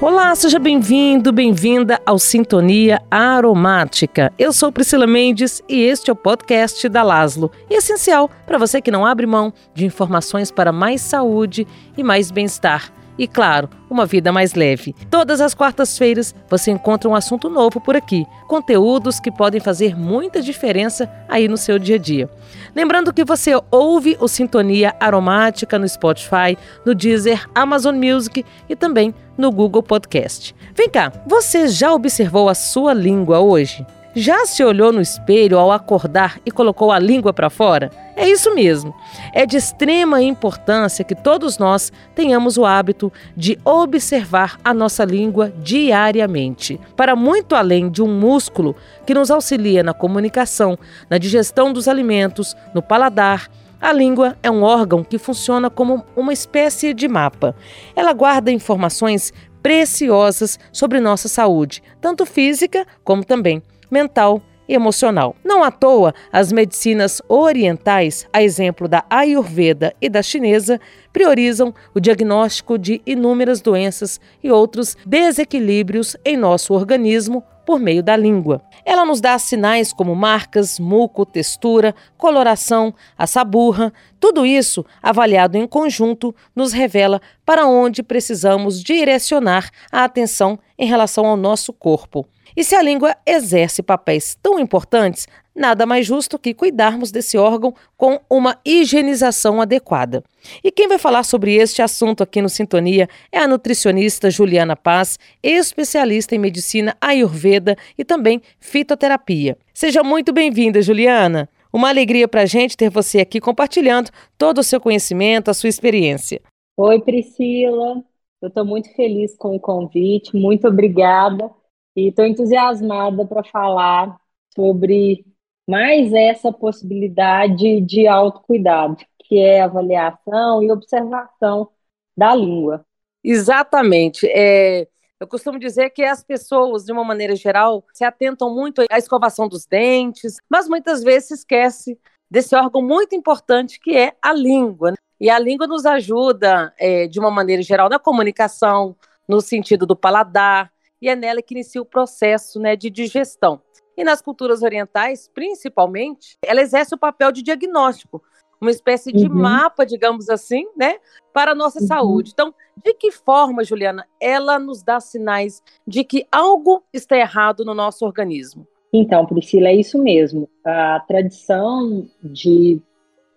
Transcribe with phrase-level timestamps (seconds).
[0.00, 4.32] Olá, seja bem-vindo, bem-vinda ao Sintonia Aromática.
[4.38, 8.92] Eu sou Priscila Mendes e este é o podcast da Laslo, essencial para você que
[8.92, 11.66] não abre mão de informações para mais saúde
[11.96, 14.94] e mais bem-estar e, claro, uma vida mais leve.
[15.10, 20.40] Todas as quartas-feiras você encontra um assunto novo por aqui, conteúdos que podem fazer muita
[20.40, 22.30] diferença aí no seu dia a dia.
[22.74, 29.14] Lembrando que você ouve o Sintonia Aromática no Spotify, no Deezer, Amazon Music e também
[29.36, 30.54] no Google Podcast.
[30.74, 33.84] Vem cá, você já observou a sua língua hoje?
[34.20, 37.88] Já se olhou no espelho ao acordar e colocou a língua para fora?
[38.16, 38.92] É isso mesmo.
[39.32, 45.52] É de extrema importância que todos nós tenhamos o hábito de observar a nossa língua
[45.58, 48.74] diariamente, para muito além de um músculo
[49.06, 50.76] que nos auxilia na comunicação,
[51.08, 53.48] na digestão dos alimentos, no paladar.
[53.80, 57.54] A língua é um órgão que funciona como uma espécie de mapa.
[57.94, 65.34] Ela guarda informações preciosas sobre nossa saúde, tanto física como também mental e emocional.
[65.42, 70.78] Não à toa, as medicinas orientais, a exemplo da Ayurveda e da chinesa,
[71.12, 78.16] priorizam o diagnóstico de inúmeras doenças e outros desequilíbrios em nosso organismo por meio da
[78.16, 78.62] língua.
[78.82, 83.92] Ela nos dá sinais como marcas, muco, textura, coloração, assaburra.
[84.18, 91.26] Tudo isso, avaliado em conjunto, nos revela para onde precisamos direcionar a atenção em relação
[91.26, 92.26] ao nosso corpo.
[92.58, 97.72] E se a língua exerce papéis tão importantes, nada mais justo que cuidarmos desse órgão
[97.96, 100.24] com uma higienização adequada.
[100.64, 105.20] E quem vai falar sobre este assunto aqui no Sintonia é a nutricionista Juliana Paz,
[105.40, 109.56] especialista em medicina ayurveda e também fitoterapia.
[109.72, 111.48] Seja muito bem-vinda, Juliana.
[111.72, 115.68] Uma alegria para a gente ter você aqui compartilhando todo o seu conhecimento, a sua
[115.68, 116.40] experiência.
[116.76, 118.02] Oi, Priscila.
[118.42, 120.36] Eu estou muito feliz com o convite.
[120.36, 121.56] Muito obrigada.
[121.98, 124.16] E estou entusiasmada para falar
[124.54, 125.26] sobre
[125.68, 131.68] mais essa possibilidade de autocuidado, que é avaliação e observação
[132.16, 132.86] da língua.
[133.22, 134.28] Exatamente.
[134.28, 134.86] É,
[135.18, 139.48] eu costumo dizer que as pessoas, de uma maneira geral, se atentam muito à escovação
[139.48, 141.98] dos dentes, mas muitas vezes esquece
[142.30, 144.94] desse órgão muito importante que é a língua.
[145.20, 148.94] E a língua nos ajuda, é, de uma maneira geral, na comunicação,
[149.26, 153.60] no sentido do paladar, e é nela que inicia o processo né, de digestão.
[153.96, 158.22] E nas culturas orientais, principalmente, ela exerce o papel de diagnóstico,
[158.60, 159.34] uma espécie de uhum.
[159.34, 160.98] mapa, digamos assim, né,
[161.32, 161.86] para a nossa uhum.
[161.86, 162.30] saúde.
[162.32, 162.54] Então,
[162.84, 168.04] de que forma, Juliana, ela nos dá sinais de que algo está errado no nosso
[168.04, 168.66] organismo?
[168.92, 170.48] Então, Priscila, é isso mesmo.
[170.64, 172.80] A tradição de,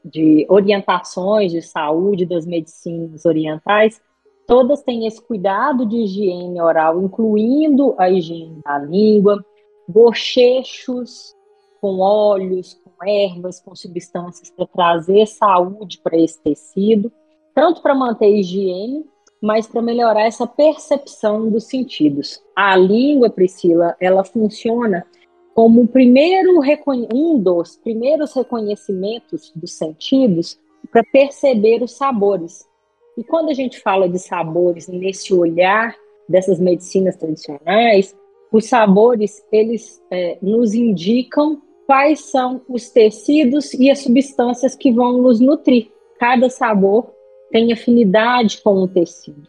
[0.04, 4.02] de orientações de saúde das medicinas orientais
[4.52, 9.42] Todas têm esse cuidado de higiene oral, incluindo a higiene da língua,
[9.88, 11.34] bochechos
[11.80, 17.10] com óleos, com ervas, com substâncias para trazer saúde para esse tecido,
[17.56, 19.06] tanto para manter a higiene,
[19.42, 22.44] mas para melhorar essa percepção dos sentidos.
[22.54, 25.08] A língua, Priscila, ela funciona
[25.56, 26.60] como primeiro
[27.16, 30.60] um dos primeiros reconhecimentos dos sentidos
[30.92, 32.70] para perceber os sabores.
[33.18, 35.96] E quando a gente fala de sabores nesse olhar
[36.28, 38.16] dessas medicinas tradicionais,
[38.52, 45.22] os sabores eles é, nos indicam quais são os tecidos e as substâncias que vão
[45.22, 45.92] nos nutrir.
[46.20, 47.12] Cada sabor
[47.52, 49.48] tem afinidade com o tecido.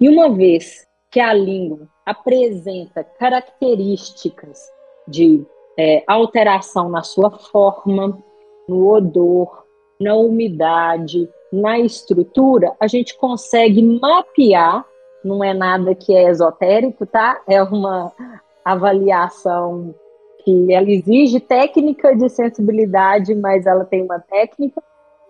[0.00, 4.60] E uma vez que a língua apresenta características
[5.08, 5.44] de
[5.78, 8.22] é, alteração na sua forma,
[8.68, 9.64] no odor,
[10.00, 14.84] na umidade, na estrutura, a gente consegue mapear,
[15.24, 17.40] não é nada que é esotérico, tá?
[17.46, 18.12] É uma
[18.64, 19.94] avaliação
[20.44, 24.82] que ela exige técnica de sensibilidade, mas ela tem uma técnica,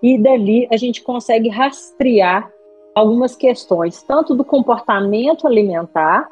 [0.03, 2.50] e dali a gente consegue rastrear
[2.94, 6.28] algumas questões, tanto do comportamento alimentar,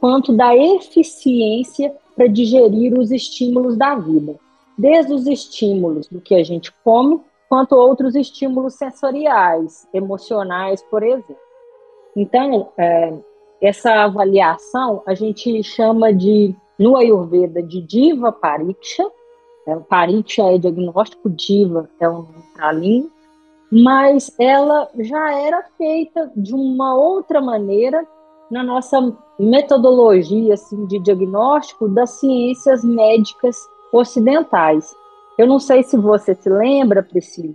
[0.00, 4.36] quanto da eficiência para digerir os estímulos da vida.
[4.76, 7.20] Desde os estímulos do que a gente come,
[7.52, 11.36] quanto outros estímulos sensoriais, emocionais, por exemplo.
[12.16, 13.12] Então, é,
[13.60, 19.04] essa avaliação a gente chama de, no Ayurveda, de Diva Pariksha.
[19.66, 23.12] É, pariksha é diagnóstico, Diva é um tralinho,
[23.70, 28.02] mas ela já era feita de uma outra maneira
[28.50, 33.58] na nossa metodologia assim, de diagnóstico das ciências médicas
[33.92, 35.01] ocidentais.
[35.42, 37.52] Eu não sei se você se lembra, Priscila,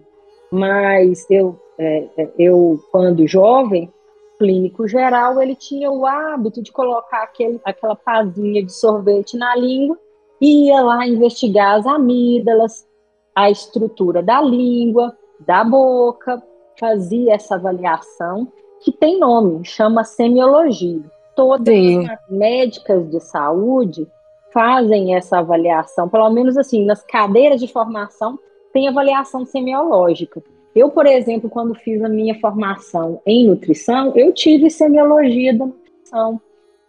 [0.51, 3.89] mas eu, é, é, eu quando jovem,
[4.37, 9.97] clínico geral, ele tinha o hábito de colocar aquele, aquela pazinha de sorvete na língua
[10.41, 12.85] e ia lá investigar as amígdalas,
[13.33, 16.43] a estrutura da língua, da boca,
[16.77, 18.51] fazia essa avaliação
[18.81, 21.05] que tem nome, chama semiologia.
[21.37, 22.05] Todas Sim.
[22.05, 24.05] as médicas de saúde
[24.53, 28.39] fazem essa avaliação, pelo menos assim, nas cadeiras de formação
[28.73, 30.43] tem avaliação semiológica.
[30.75, 36.41] Eu, por exemplo, quando fiz a minha formação em nutrição, eu tive semiologia da nutrição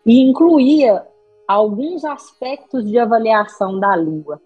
[0.05, 1.03] e incluía
[1.47, 4.41] alguns aspectos de avaliação da língua.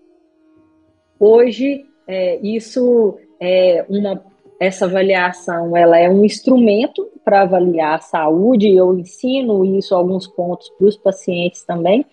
[1.19, 4.23] Hoje, é, isso é uma
[4.63, 10.71] essa avaliação ela é um instrumento para avaliar a saúde, eu ensino isso alguns pontos
[10.79, 12.07] para os pacientes também,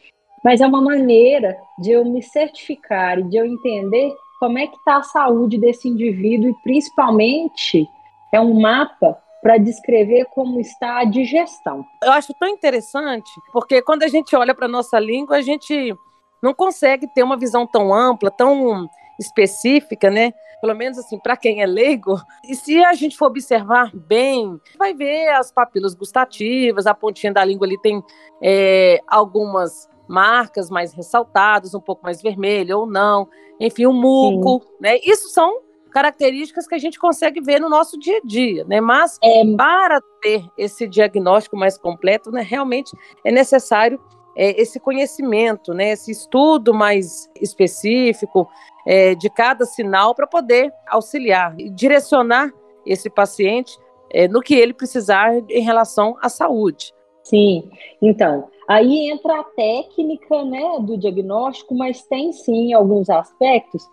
[0.43, 4.77] mas é uma maneira de eu me certificar e de eu entender como é que
[4.77, 7.87] está a saúde desse indivíduo e principalmente
[8.33, 11.85] é um mapa para descrever como está a digestão.
[12.03, 15.95] Eu acho tão interessante, porque quando a gente olha para a nossa língua, a gente
[16.41, 18.89] não consegue ter uma visão tão ampla, tão
[19.19, 20.33] específica, né?
[20.61, 22.19] Pelo menos assim, para quem é leigo.
[22.43, 27.43] E se a gente for observar bem, vai ver as papilas gustativas, a pontinha da
[27.43, 28.03] língua ali tem
[28.41, 33.29] é, algumas marcas mais ressaltadas, um pouco mais vermelho ou não,
[33.59, 34.73] enfim, o muco, Sim.
[34.81, 34.97] né?
[35.03, 35.61] Isso são
[35.91, 38.81] características que a gente consegue ver no nosso dia a dia, né?
[38.81, 39.43] Mas é...
[39.55, 42.91] para ter esse diagnóstico mais completo, né, realmente
[43.23, 43.99] é necessário
[44.35, 48.47] é, esse conhecimento, né, esse estudo mais específico
[48.85, 52.51] é, de cada sinal para poder auxiliar e direcionar
[52.85, 53.77] esse paciente
[54.11, 56.93] é, no que ele precisar em relação à saúde.
[57.29, 57.69] Sim,
[58.01, 63.87] então, aí entra a técnica né, do diagnóstico, mas tem sim alguns aspectos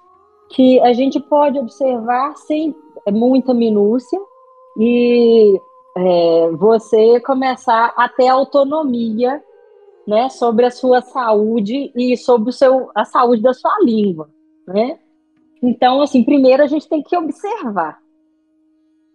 [0.48, 2.74] que a gente pode observar sem
[3.08, 4.18] muita minúcia
[4.78, 5.60] e
[5.98, 9.44] é, você começar a ter autonomia
[10.06, 14.30] né, sobre a sua saúde e sobre o seu, a saúde da sua língua.
[14.66, 14.98] Né?
[15.62, 17.98] Então, assim, primeiro a gente tem que observar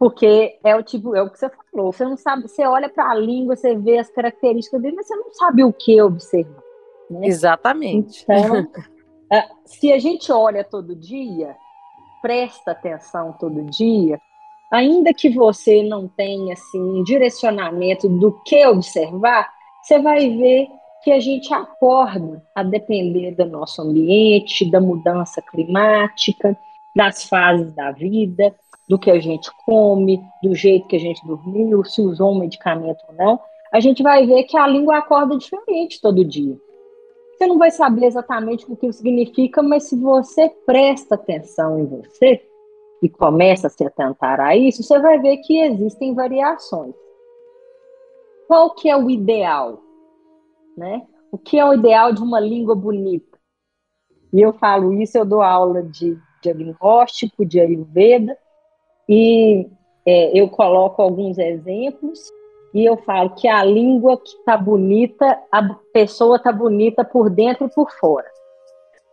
[0.01, 1.91] porque é o tipo, é o que você falou.
[1.91, 5.15] Você não sabe, você olha para a língua, você vê as características dele, mas você
[5.15, 6.63] não sabe o que observar.
[7.07, 7.27] Né?
[7.27, 8.23] Exatamente.
[8.23, 8.67] Então,
[9.31, 11.55] é, se a gente olha todo dia,
[12.19, 14.19] presta atenção todo dia,
[14.71, 19.53] ainda que você não tenha assim um direcionamento do que observar,
[19.83, 20.67] você vai ver
[21.03, 26.57] que a gente acorda a depender do nosso ambiente, da mudança climática,
[26.95, 28.51] das fases da vida
[28.91, 32.99] do que a gente come, do jeito que a gente dormiu, se usou um medicamento
[33.07, 33.39] ou não,
[33.71, 36.59] a gente vai ver que a língua acorda diferente todo dia.
[37.31, 42.45] Você não vai saber exatamente o que significa, mas se você presta atenção em você
[43.01, 46.93] e começa a se atentar a isso, você vai ver que existem variações.
[48.45, 49.81] Qual que é o ideal?
[50.75, 51.07] Né?
[51.31, 53.39] O que é o ideal de uma língua bonita?
[54.33, 58.37] E eu falo isso, eu dou aula de diagnóstico, de Ayurveda,
[59.07, 59.67] e
[60.05, 62.19] é, eu coloco alguns exemplos
[62.73, 67.65] e eu falo que a língua que está bonita, a pessoa está bonita por dentro
[67.65, 68.27] e por fora.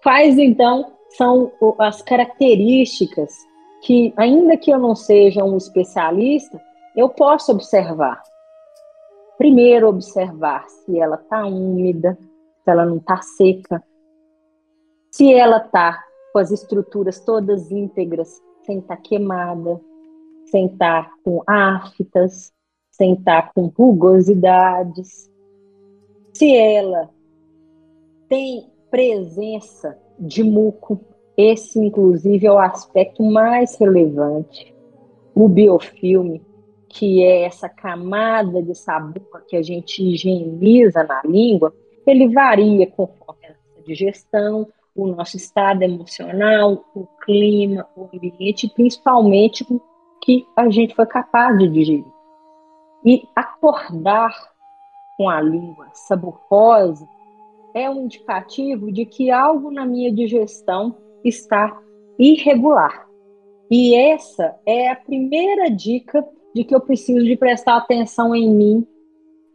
[0.02, 3.35] Quais então são as características
[3.82, 6.61] que, ainda que eu não seja um especialista,
[6.96, 8.23] eu posso observar.
[9.37, 12.18] Primeiro, observar se ela está úmida,
[12.64, 13.83] se ela não está seca,
[15.12, 19.80] se ela está com as estruturas todas íntegras, sem estar queimada,
[20.44, 22.52] sem estar com aftas,
[22.90, 25.30] sem estar com rugosidades.
[26.34, 27.08] Se ela
[28.28, 31.00] tem presença de muco,
[31.34, 34.75] esse inclusive é o aspecto mais relevante.
[35.34, 36.42] O biofilme,
[36.90, 41.72] que é essa camada de sabor que a gente higieniza na língua,
[42.06, 44.68] ele varia conforme a digestão,
[44.99, 49.64] o nosso estado emocional, o clima, o ambiente, principalmente
[50.21, 52.12] que a gente foi capaz de digerir.
[53.05, 54.35] E acordar
[55.17, 57.09] com a língua saborosa
[57.73, 61.81] é um indicativo de que algo na minha digestão está
[62.19, 63.07] irregular.
[63.71, 68.87] E essa é a primeira dica de que eu preciso de prestar atenção em mim,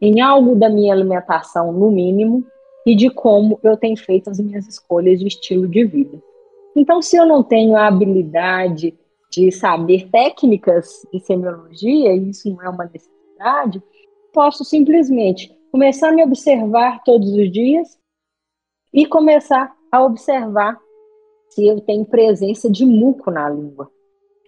[0.00, 2.46] em algo da minha alimentação, no mínimo,
[2.86, 6.22] e de como eu tenho feito as minhas escolhas de estilo de vida.
[6.76, 8.94] Então, se eu não tenho a habilidade
[9.30, 13.82] de saber técnicas de semiologia, e isso não é uma necessidade,
[14.32, 17.98] posso simplesmente começar a me observar todos os dias
[18.92, 20.78] e começar a observar
[21.48, 23.90] se eu tenho presença de muco na língua.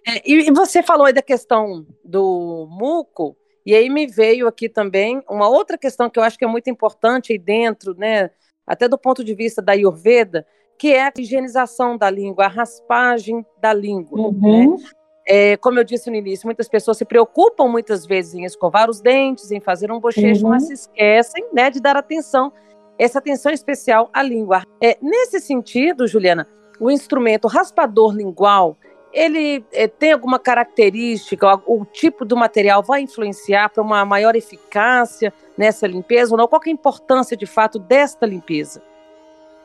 [0.05, 3.35] É, e você falou aí da questão do muco,
[3.67, 6.69] E aí me veio aqui também uma outra questão que eu acho que é muito
[6.69, 8.29] importante aí dentro, né,
[8.65, 10.47] até do ponto de vista da Ayurveda,
[10.79, 14.21] que é a higienização da língua, a raspagem da língua.
[14.21, 14.77] Uhum.
[14.77, 14.83] Né?
[15.27, 19.01] É, como eu disse no início, muitas pessoas se preocupam muitas vezes em escovar os
[19.01, 20.51] dentes, em fazer um bochecho, uhum.
[20.51, 22.53] mas se esquecem né, de dar atenção,
[22.97, 24.61] essa atenção especial à língua.
[24.81, 26.47] É, nesse sentido, Juliana,
[26.79, 28.77] o instrumento raspador lingual,
[29.17, 35.33] ele é, tem alguma característica, o tipo do material vai influenciar para uma maior eficácia
[35.57, 36.47] nessa limpeza ou não?
[36.47, 38.79] Qual é a importância de fato desta limpeza?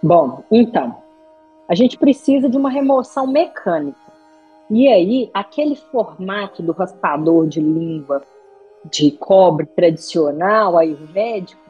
[0.02, 0.96] Bom, então,
[1.68, 4.00] a gente precisa de uma remoção mecânica.
[4.70, 8.22] E aí, aquele formato do raspador de língua
[8.86, 11.60] de cobre tradicional, ayurvédico,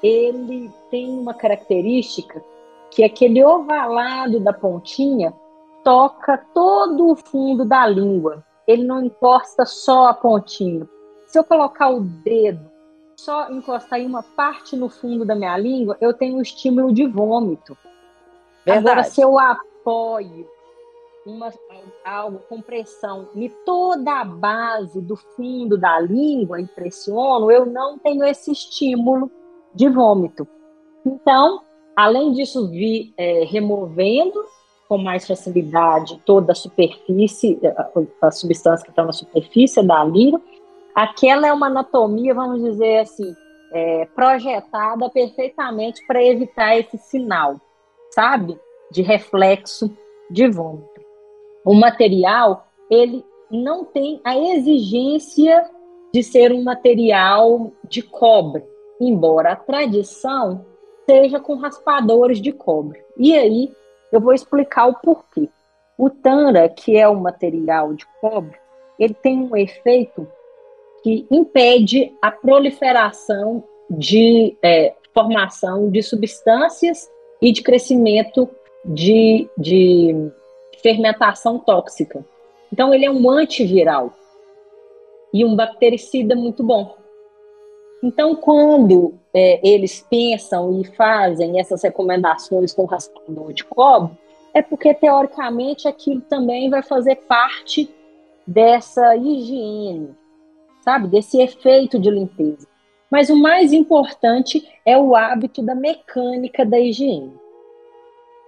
[0.00, 2.40] ele tem uma característica
[2.92, 5.34] que aquele ovalado da pontinha
[5.88, 8.44] toca todo o fundo da língua.
[8.66, 10.86] Ele não encosta só a pontinha.
[11.26, 12.70] Se eu colocar o dedo,
[13.16, 17.06] só encostar em uma parte no fundo da minha língua, eu tenho um estímulo de
[17.06, 17.74] vômito.
[18.66, 18.86] Verdade.
[18.86, 20.46] Agora, se eu apoio
[21.24, 21.50] uma,
[22.04, 27.98] algo com pressão em toda a base do fundo da língua e pressiono, eu não
[27.98, 29.30] tenho esse estímulo
[29.74, 30.46] de vômito.
[31.06, 31.62] Então,
[31.96, 34.38] além disso, vi é, removendo
[34.88, 40.40] com mais facilidade toda a superfície, a, a substância que está na superfície da língua,
[40.94, 43.34] aquela é uma anatomia, vamos dizer assim,
[43.72, 47.60] é, projetada perfeitamente para evitar esse sinal,
[48.10, 48.58] sabe?
[48.90, 49.90] De reflexo
[50.30, 50.98] de vômito
[51.68, 55.70] o material ele não tem a exigência
[56.14, 58.64] de ser um material de cobre,
[58.98, 60.64] embora a tradição
[61.04, 63.04] seja com raspadores de cobre.
[63.18, 63.70] E aí
[64.12, 65.48] eu vou explicar o porquê.
[65.96, 68.56] O Tanra, que é um material de cobre,
[68.98, 70.26] ele tem um efeito
[71.02, 77.10] que impede a proliferação de é, formação de substâncias
[77.40, 78.48] e de crescimento
[78.84, 80.30] de, de
[80.82, 82.24] fermentação tóxica.
[82.72, 84.12] Então, ele é um antiviral
[85.32, 86.96] e um bactericida muito bom.
[88.02, 94.10] Então, quando é, eles pensam e fazem essas recomendações com raspador de cobre,
[94.52, 97.88] é porque, teoricamente, aquilo também vai fazer parte
[98.44, 100.12] dessa higiene,
[100.80, 101.06] sabe?
[101.06, 102.66] Desse efeito de limpeza.
[103.08, 107.32] Mas o mais importante é o hábito da mecânica da higiene.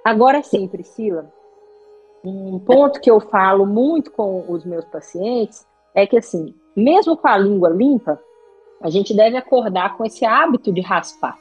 [0.05, 1.33] Agora sim, Priscila,
[2.25, 7.29] um ponto que eu falo muito com os meus pacientes é que, assim, mesmo com
[7.29, 8.21] a língua limpa,
[8.81, 11.39] a gente deve acordar com esse hábito de raspar.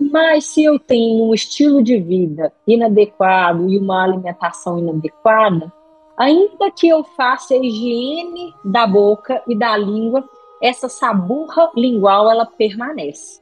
[0.00, 5.72] Mas se eu tenho um estilo de vida inadequado e uma alimentação inadequada,
[6.16, 10.24] ainda que eu faça a higiene da boca e da língua,
[10.62, 13.40] essa saburra lingual ela permanece.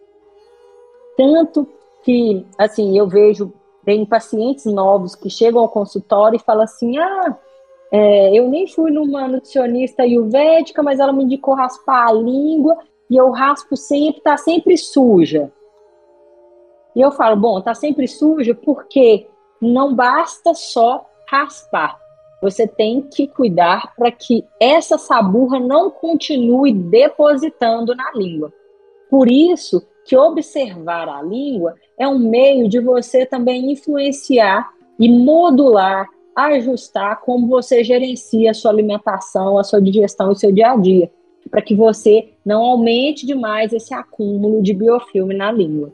[1.16, 1.68] Tanto
[2.02, 3.52] que, assim, eu vejo
[3.86, 7.38] tem pacientes novos que chegam ao consultório e falam assim: ah,
[7.90, 12.76] é, eu nem fui numa nutricionista ayurvédica, mas ela me indicou raspar a língua
[13.08, 15.52] e eu raspo sempre, tá sempre suja.
[16.94, 19.28] E eu falo: bom, tá sempre suja porque
[19.60, 21.98] não basta só raspar.
[22.42, 28.52] Você tem que cuidar para que essa saburra não continue depositando na língua.
[29.08, 36.08] Por isso que observar a língua é um meio de você também influenciar e modular,
[36.36, 40.76] ajustar como você gerencia a sua alimentação, a sua digestão e o seu dia a
[40.76, 41.10] dia,
[41.50, 45.92] para que você não aumente demais esse acúmulo de biofilme na língua.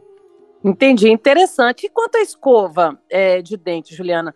[0.64, 1.86] Entendi, interessante.
[1.86, 4.34] E quanto à escova é, de dente, Juliana?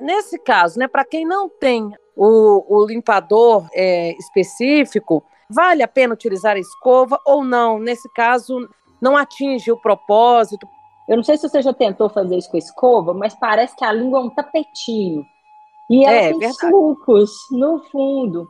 [0.00, 6.14] Nesse caso, né, para quem não tem o, o limpador é, específico, vale a pena
[6.14, 7.78] utilizar a escova ou não?
[7.78, 8.68] Nesse caso,
[9.00, 10.66] não atinge o propósito.
[11.08, 13.84] Eu não sei se você já tentou fazer isso com a escova, mas parece que
[13.84, 15.24] a língua é um tapetinho.
[15.90, 16.58] E ela é, tem verdade.
[16.58, 18.48] sucos no fundo.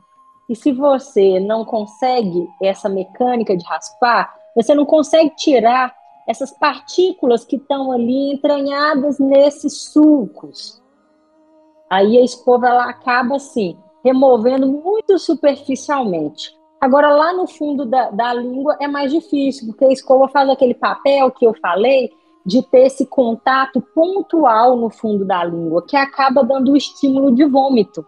[0.48, 5.94] E se você não consegue essa mecânica de raspar, você não consegue tirar
[6.26, 10.82] essas partículas que estão ali entranhadas nesses sucos.
[11.88, 16.56] Aí a escova ela acaba assim, removendo muito superficialmente.
[16.80, 20.74] Agora, lá no fundo da, da língua é mais difícil, porque a escova faz aquele
[20.74, 22.10] papel que eu falei
[22.44, 27.44] de ter esse contato pontual no fundo da língua, que acaba dando o estímulo de
[27.44, 28.04] vômito.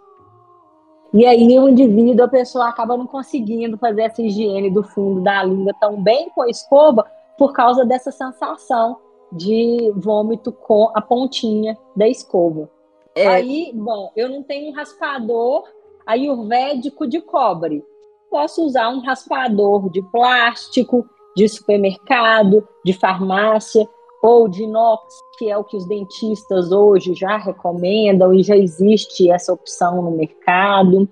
[1.12, 5.42] E aí o indivíduo, a pessoa acaba não conseguindo fazer essa higiene do fundo da
[5.42, 7.04] língua tão bem com a escova
[7.36, 8.96] por causa dessa sensação
[9.32, 12.70] de vômito com a pontinha da escova.
[13.14, 13.26] É.
[13.26, 15.64] Aí, bom, eu não tenho um raspador
[16.06, 17.84] ayurvédico de cobre,
[18.30, 21.06] posso usar um raspador de plástico,
[21.36, 23.88] de supermercado, de farmácia,
[24.22, 25.02] ou de inox,
[25.38, 30.10] que é o que os dentistas hoje já recomendam e já existe essa opção no
[30.10, 31.08] mercado.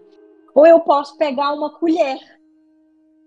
[0.54, 2.18] Ou eu posso pegar uma colher.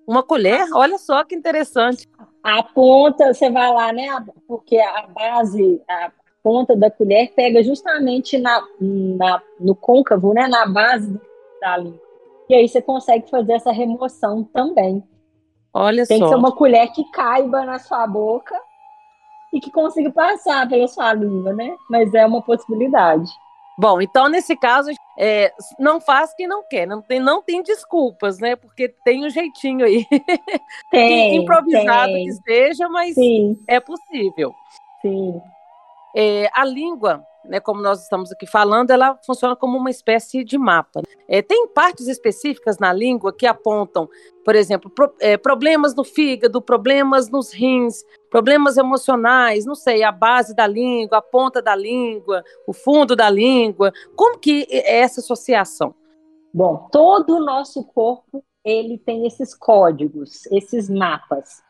[0.08, 0.68] Uma colher?
[0.74, 2.08] Olha só que interessante.
[2.44, 4.08] A ponta, você vai lá, né?
[4.48, 6.12] Porque a base, a
[6.44, 10.48] ponta da colher pega justamente na, na, no côncavo, né?
[10.48, 11.20] Na base
[11.60, 12.02] da língua.
[12.50, 15.04] E aí você consegue fazer essa remoção também.
[15.74, 16.26] Olha Tem só.
[16.26, 18.60] que ser uma colher que caiba na sua boca
[19.52, 21.76] e que consiga passar pela sua língua, né?
[21.90, 23.30] Mas é uma possibilidade.
[23.78, 28.38] Bom, então nesse caso, é, não faz quem não quer, não tem, não tem desculpas,
[28.40, 28.56] né?
[28.56, 30.06] Porque tem um jeitinho aí.
[30.92, 32.26] Tem, improvisado tem.
[32.26, 34.54] que seja, mas Sim, é possível.
[35.02, 35.42] sim.
[36.14, 40.58] É, a língua, né, como nós estamos aqui falando, ela funciona como uma espécie de
[40.58, 41.02] mapa.
[41.28, 44.10] É, tem partes específicas na língua que apontam,
[44.44, 50.12] por exemplo, pro- é, problemas no fígado, problemas nos rins, problemas emocionais, não sei, a
[50.12, 53.92] base da língua, a ponta da língua, o fundo da língua.
[54.16, 55.94] Como que é essa associação?
[56.54, 61.64] Bom, todo o nosso corpo ele tem esses códigos, esses mapas.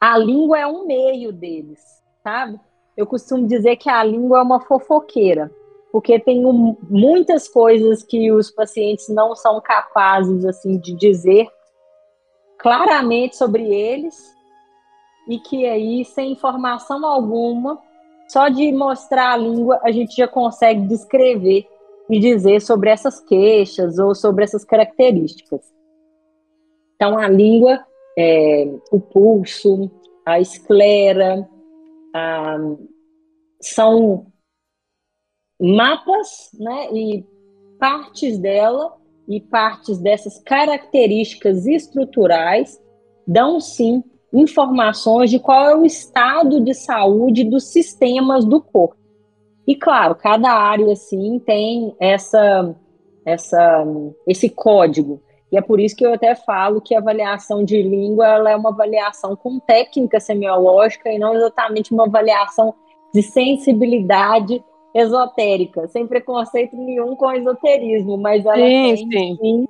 [0.00, 1.80] A língua é um meio deles,
[2.22, 2.58] sabe?
[3.00, 5.50] Eu costumo dizer que a língua é uma fofoqueira,
[5.90, 11.48] porque tem um- muitas coisas que os pacientes não são capazes assim de dizer
[12.58, 14.14] claramente sobre eles
[15.26, 17.80] e que aí sem informação alguma,
[18.28, 21.66] só de mostrar a língua a gente já consegue descrever
[22.10, 25.62] e dizer sobre essas queixas ou sobre essas características.
[26.96, 27.82] Então, a língua,
[28.18, 29.90] é, o pulso,
[30.26, 31.48] a esclera,
[33.60, 34.26] são
[35.60, 37.24] mapas né, e
[37.78, 38.96] partes dela
[39.28, 42.80] e partes dessas características estruturais
[43.26, 44.02] dão sim
[44.32, 48.96] informações de qual é o estado de saúde dos sistemas do corpo.
[49.66, 52.74] E claro, cada área assim tem essa,
[53.24, 53.84] essa,
[54.26, 55.22] esse código.
[55.52, 58.56] E é por isso que eu até falo que a avaliação de língua ela é
[58.56, 62.74] uma avaliação com técnica semiológica e não exatamente uma avaliação
[63.12, 64.62] de sensibilidade
[64.94, 69.38] esotérica, sem preconceito nenhum com esoterismo, mas ela Sim, tem sim.
[69.40, 69.66] sim,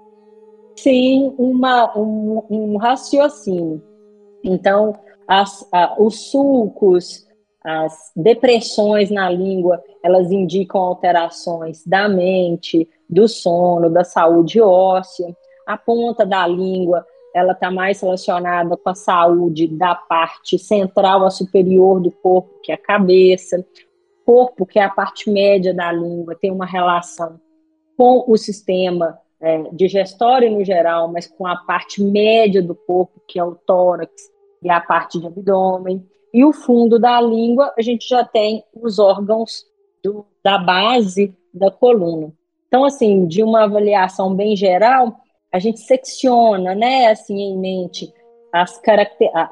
[0.76, 3.82] sim uma, um, um raciocínio.
[4.42, 4.94] Então,
[5.28, 7.26] as, a, os sulcos,
[7.62, 15.36] as depressões na língua, elas indicam alterações da mente, do sono, da saúde óssea.
[15.70, 21.30] A ponta da língua, ela está mais relacionada com a saúde da parte central a
[21.30, 23.64] superior do corpo, que é a cabeça.
[24.26, 27.40] Corpo, que é a parte média da língua, tem uma relação
[27.96, 33.38] com o sistema é, digestório no geral, mas com a parte média do corpo, que
[33.38, 34.10] é o tórax
[34.60, 36.04] e a parte de abdômen.
[36.34, 39.64] E o fundo da língua, a gente já tem os órgãos
[40.02, 42.32] do, da base da coluna.
[42.66, 45.16] Então, assim, de uma avaliação bem geral,
[45.52, 48.12] a gente secciona, né, assim, em mente
[48.52, 48.80] as,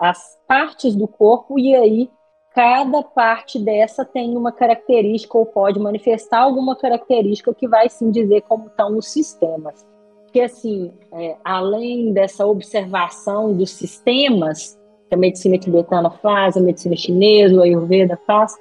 [0.00, 2.11] as partes do corpo e aí
[2.54, 8.42] cada parte dessa tem uma característica ou pode manifestar alguma característica que vai sim dizer
[8.42, 9.87] como estão os sistemas.
[10.24, 16.96] Porque, assim, é, além dessa observação dos sistemas que a medicina tibetana faz, a medicina
[16.96, 18.54] chinesa, o Ayurveda faz,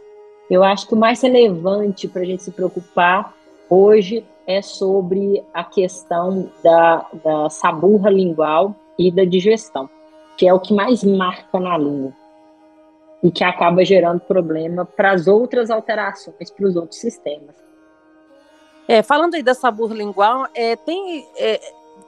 [0.50, 3.34] eu acho que o mais relevante para a gente se preocupar
[3.69, 9.89] hoje é sobre a questão da, da saburra lingual e da digestão,
[10.38, 12.13] que é o que mais marca na língua
[13.21, 17.55] e que acaba gerando problema para as outras alterações, para os outros sistemas.
[18.88, 21.60] É, falando aí da sabor lingual, é, tem é,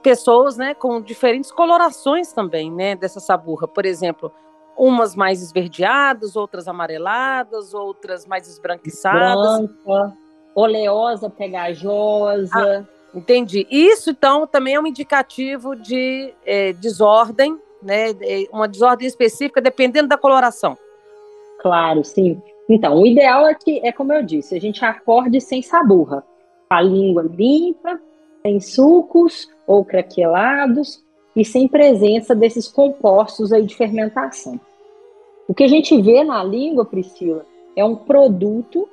[0.02, 3.67] pessoas né, com diferentes colorações também né, dessa saburra.
[3.67, 4.32] Por exemplo,
[4.78, 9.67] umas mais esverdeadas, outras amareladas, outras mais esbranquiçadas.
[9.84, 10.17] Branca,
[10.56, 12.52] oleosa, pegajosa.
[12.54, 13.68] Ah, entendi.
[13.70, 18.08] Isso, então, também é um indicativo de é, desordem, né,
[18.52, 20.78] uma desordem específica, dependendo da coloração.
[21.62, 22.42] Claro, sim.
[22.70, 26.24] Então, o ideal é que, é como eu disse, a gente acorde sem saburra.
[26.70, 28.00] A língua limpa,
[28.44, 31.04] sem sucos ou craquelados
[31.36, 34.60] e sem presença desses compostos aí de fermentação.
[35.48, 38.88] O que a gente vê na língua, Priscila, é um produto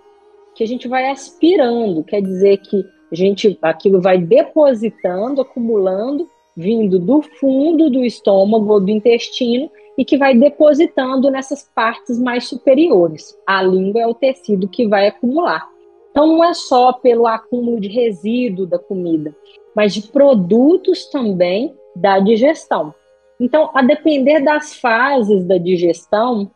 [0.56, 6.98] que a gente vai aspirando, quer dizer que a gente, aquilo vai depositando, acumulando, vindo
[6.98, 13.36] do fundo do estômago ou do intestino e que vai depositando nessas partes mais superiores.
[13.46, 15.68] A língua é o tecido que vai acumular.
[16.10, 19.36] Então, não é só pelo acúmulo de resíduo da comida,
[19.74, 22.94] mas de produtos também da digestão.
[23.38, 26.50] Então, a depender das fases da digestão,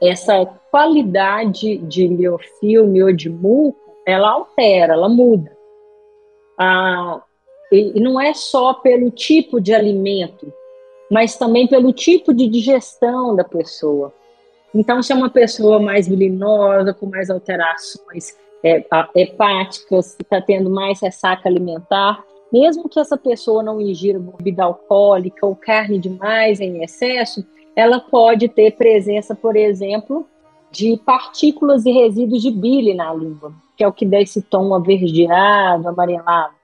[0.00, 5.50] essa qualidade de biofilme ou de muco, ela altera, ela muda.
[6.58, 7.22] Ah,
[7.70, 10.52] e, e não é só pelo tipo de alimento,
[11.10, 14.12] mas também pelo tipo de digestão da pessoa.
[14.74, 18.84] Então, se é uma pessoa mais bilinosa, com mais alterações é,
[19.14, 25.56] hepáticas, está tendo mais ressaca alimentar, mesmo que essa pessoa não ingira bebida alcoólica ou
[25.56, 30.26] carne demais em excesso, ela pode ter presença, por exemplo,
[30.70, 34.74] de partículas e resíduos de bile na língua, que é o que dá esse tom
[34.74, 36.54] averdeado, amarelado.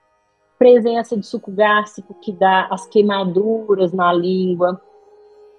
[0.59, 4.81] Presença de suco gástrico, que dá as queimaduras na língua.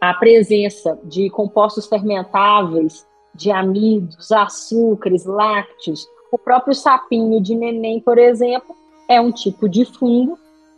[0.01, 6.07] A presença de compostos fermentáveis, de amidos, açúcares, lácteos.
[6.31, 8.75] O próprio sapinho de neném, por exemplo,
[9.07, 10.37] é um tipo de fungo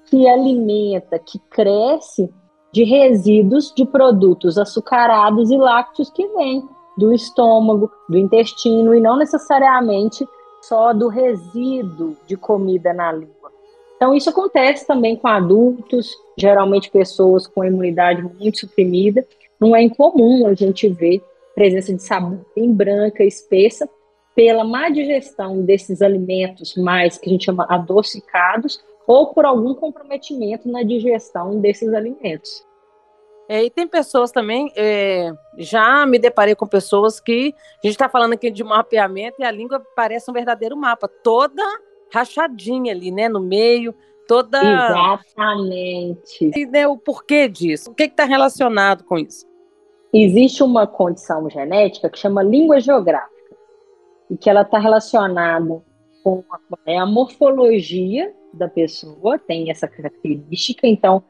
[0.09, 2.31] que alimenta, que cresce
[2.71, 9.17] de resíduos de produtos açucarados e lácteos que vêm do estômago, do intestino e não
[9.17, 10.27] necessariamente
[10.61, 13.51] só do resíduo de comida na língua.
[13.95, 19.25] Então, isso acontece também com adultos, geralmente pessoas com imunidade muito suprimida.
[19.59, 21.21] Não é incomum a gente ver
[21.53, 23.89] presença de sabor bem branca, espessa,
[24.33, 30.69] pela má digestão desses alimentos mais que a gente chama adocicados ou por algum comprometimento
[30.69, 32.63] na digestão desses alimentos.
[33.49, 38.07] É, e tem pessoas também, é, já me deparei com pessoas que a gente está
[38.07, 41.63] falando aqui de mapeamento e a língua parece um verdadeiro mapa, toda
[42.13, 43.95] rachadinha ali, né, no meio,
[44.27, 44.59] toda.
[44.59, 46.51] Exatamente.
[46.55, 47.89] E né, o porquê disso?
[47.89, 49.47] O que está relacionado com isso?
[50.13, 53.57] Existe uma condição genética que chama língua geográfica
[54.29, 55.81] e que ela está relacionada
[56.23, 61.23] com a, é a morfologia da pessoa, tem essa característica, então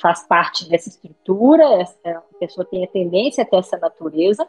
[0.00, 4.48] faz parte dessa estrutura, essa, pessoa tem a tendência a ter essa natureza,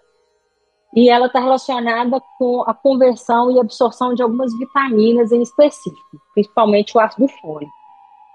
[0.95, 6.95] e ela está relacionada com a conversão e absorção de algumas vitaminas em específico, principalmente
[6.95, 7.71] o ácido fólico.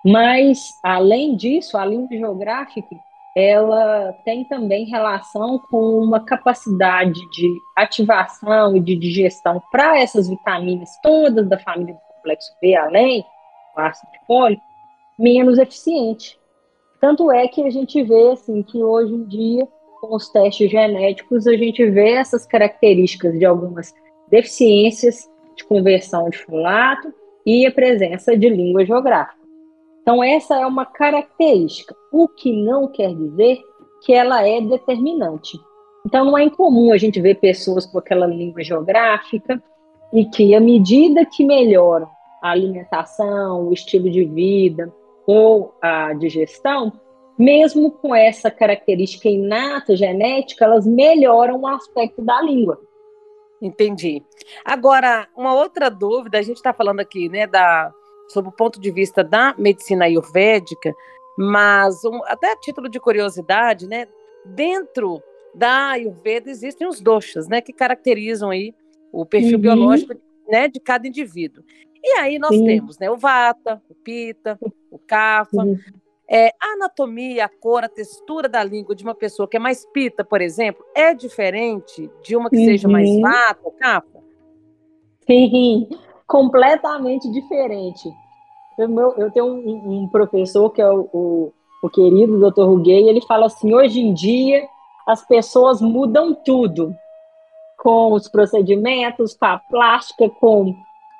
[0.04, 2.96] Mas, além disso, a língua geográfica,
[3.36, 10.90] ela tem também relação com uma capacidade de ativação e de digestão para essas vitaminas
[11.02, 13.22] todas da família do complexo B, além
[13.74, 14.62] do ácido fólico,
[15.18, 16.38] menos eficiente.
[17.00, 19.68] Tanto é que a gente vê assim que hoje em dia,
[20.00, 23.94] com os testes genéticos, a gente vê essas características de algumas
[24.28, 27.12] deficiências de conversão de folato
[27.46, 29.39] e a presença de língua geográfica.
[30.10, 33.62] Então, essa é uma característica, o que não quer dizer
[34.02, 35.56] que ela é determinante.
[36.04, 39.62] Então, não é incomum a gente ver pessoas com aquela língua geográfica
[40.12, 42.08] e que, à medida que melhoram
[42.42, 44.92] a alimentação, o estilo de vida,
[45.28, 46.92] ou a digestão,
[47.38, 52.80] mesmo com essa característica inata genética, elas melhoram o aspecto da língua.
[53.62, 54.24] Entendi.
[54.64, 57.92] Agora, uma outra dúvida, a gente está falando aqui, né, da,
[58.30, 60.94] sob o ponto de vista da medicina ayurvédica,
[61.36, 64.06] mas um, até a título de curiosidade, né,
[64.44, 65.22] dentro
[65.54, 68.74] da Ayurveda existem os doshas, né, que caracterizam aí
[69.12, 69.62] o perfil uhum.
[69.62, 70.14] biológico,
[70.48, 71.64] né, de cada indivíduo.
[72.02, 72.64] E aí nós Sim.
[72.64, 74.58] temos, né, o vata, o pita,
[74.90, 75.62] o Kapha.
[75.62, 75.76] Uhum.
[76.32, 79.84] É, a anatomia, a cor, a textura da língua de uma pessoa que é mais
[79.86, 82.64] pita, por exemplo, é diferente de uma que uhum.
[82.66, 83.20] seja mais uhum.
[83.20, 84.20] vata Kapha?
[85.26, 85.88] Sim,
[86.30, 88.08] completamente diferente.
[88.78, 88.88] Eu,
[89.18, 92.62] eu tenho um, um, professor que é o, o, o querido Dr.
[92.62, 94.64] Ruguei, ele fala assim: hoje em dia
[95.06, 96.94] as pessoas mudam tudo
[97.76, 100.72] com os procedimentos, com a plástica, com,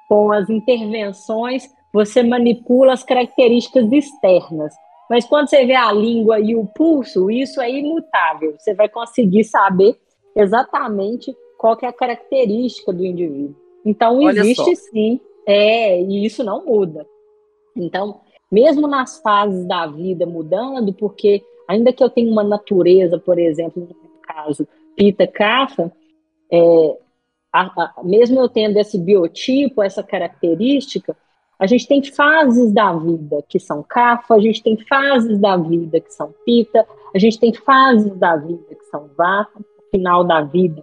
[0.08, 4.72] com as intervenções você manipula as características externas.
[5.08, 8.54] Mas quando você vê a língua e o pulso, isso é imutável.
[8.56, 9.98] Você vai conseguir saber
[10.36, 13.69] exatamente qual é a característica do indivíduo.
[13.84, 14.90] Então, Olha existe só.
[14.90, 17.06] sim, é, e isso não muda.
[17.76, 23.38] Então, mesmo nas fases da vida mudando, porque ainda que eu tenha uma natureza, por
[23.38, 24.66] exemplo, no caso,
[24.96, 25.92] pita cafa,
[26.52, 26.98] é,
[28.04, 31.16] mesmo eu tendo esse biotipo, essa característica,
[31.58, 36.00] a gente tem fases da vida que são cafa, a gente tem fases da vida
[36.00, 40.82] que são pita, a gente tem fases da vida que são vata, final da vida,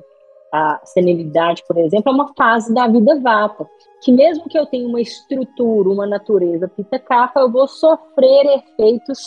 [0.53, 3.67] a senilidade, por exemplo, é uma fase da vida vata,
[4.01, 9.19] que mesmo que eu tenha uma estrutura, uma natureza pita cafa, eu vou sofrer efeitos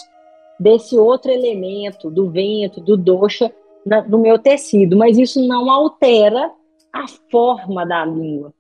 [0.59, 2.97] desse outro elemento, do vento, do
[3.85, 6.53] na, no meu tecido, mas isso não altera
[6.93, 8.53] a forma da língua.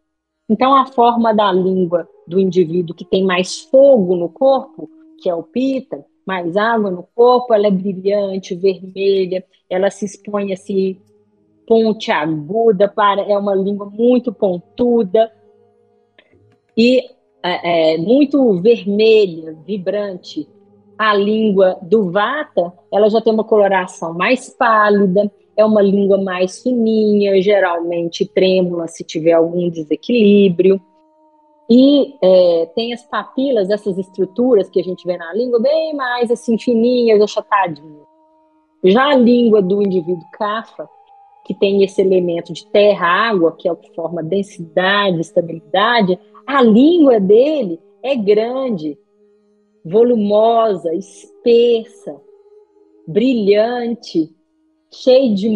[0.48, 4.88] Então, a forma da língua do indivíduo que tem mais fogo no corpo,
[5.20, 10.52] que é o pita, mais água no corpo, ela é brilhante, vermelha, ela se expõe
[10.52, 10.98] assim,
[11.70, 15.33] ponte aguda, para, é uma língua muito pontuda
[16.76, 16.98] e
[17.44, 20.48] é, é, muito vermelha, vibrante.
[20.98, 26.61] A língua do Vata, ela já tem uma coloração mais pálida, é uma língua mais
[26.61, 30.80] fininha, geralmente trêmula se tiver algum desequilíbrio.
[31.70, 36.33] E é, tem as papilas, essas estruturas que a gente vê na língua, bem mais
[36.33, 38.11] assim, fininhas, achatadinhas.
[38.83, 40.88] Já a língua do indivíduo Kapha,
[41.50, 47.18] que tem esse elemento de terra-água, que é o que forma densidade, estabilidade, a língua
[47.18, 48.96] dele é grande,
[49.84, 52.20] volumosa, espessa,
[53.04, 54.32] brilhante,
[54.92, 55.48] cheia de,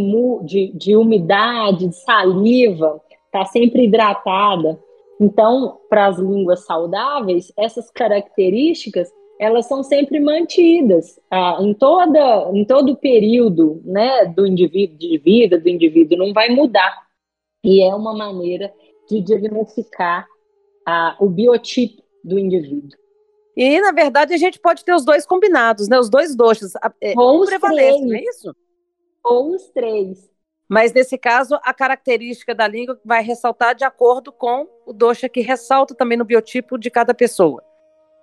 [0.42, 4.76] de, de umidade, de saliva, está sempre hidratada.
[5.20, 12.64] Então, para as línguas saudáveis, essas características elas são sempre mantidas ah, em toda em
[12.64, 17.04] todo o período, né, do indivíduo de vida do indivíduo não vai mudar
[17.62, 18.72] e é uma maneira
[19.08, 20.26] de diagnosticar
[20.86, 22.98] ah, o biotipo do indivíduo.
[23.56, 27.14] E na verdade a gente pode ter os dois combinados, né, os dois doxas, é,
[27.16, 28.54] ou um prevalece, não é isso?
[29.22, 30.34] Ou os três.
[30.68, 35.40] Mas nesse caso, a característica da língua vai ressaltar de acordo com o doxa que
[35.40, 37.62] ressalta também no biotipo de cada pessoa.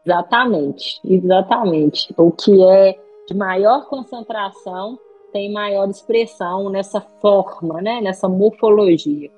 [0.05, 2.13] Exatamente, exatamente.
[2.17, 4.99] O que é de maior concentração
[5.31, 8.01] tem maior expressão nessa forma, né?
[8.01, 9.31] nessa morfologia.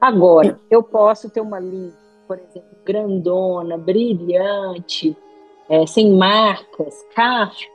[0.00, 1.94] Agora, eu posso ter uma língua,
[2.26, 5.16] por exemplo, grandona, brilhante,
[5.68, 7.66] é, sem marcas, caixa,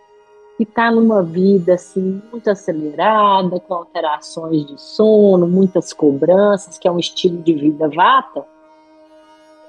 [0.57, 6.91] que está numa vida assim muito acelerada, com alterações de sono, muitas cobranças, que é
[6.91, 8.45] um estilo de vida vata,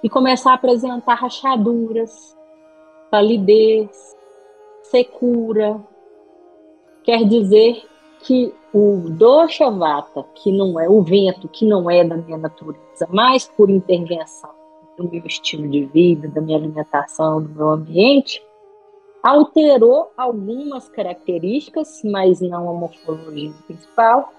[0.02, 2.35] e começar a apresentar rachaduras,
[3.10, 4.16] palidez,
[4.82, 5.80] secura.
[7.02, 7.82] Quer dizer
[8.20, 13.06] que o dosha vata, que não é o vento, que não é da minha natureza,
[13.08, 14.50] mas por intervenção
[14.96, 18.42] do meu estilo de vida, da minha alimentação, do meu ambiente,
[19.22, 24.32] alterou algumas características, mas não a morfologia principal.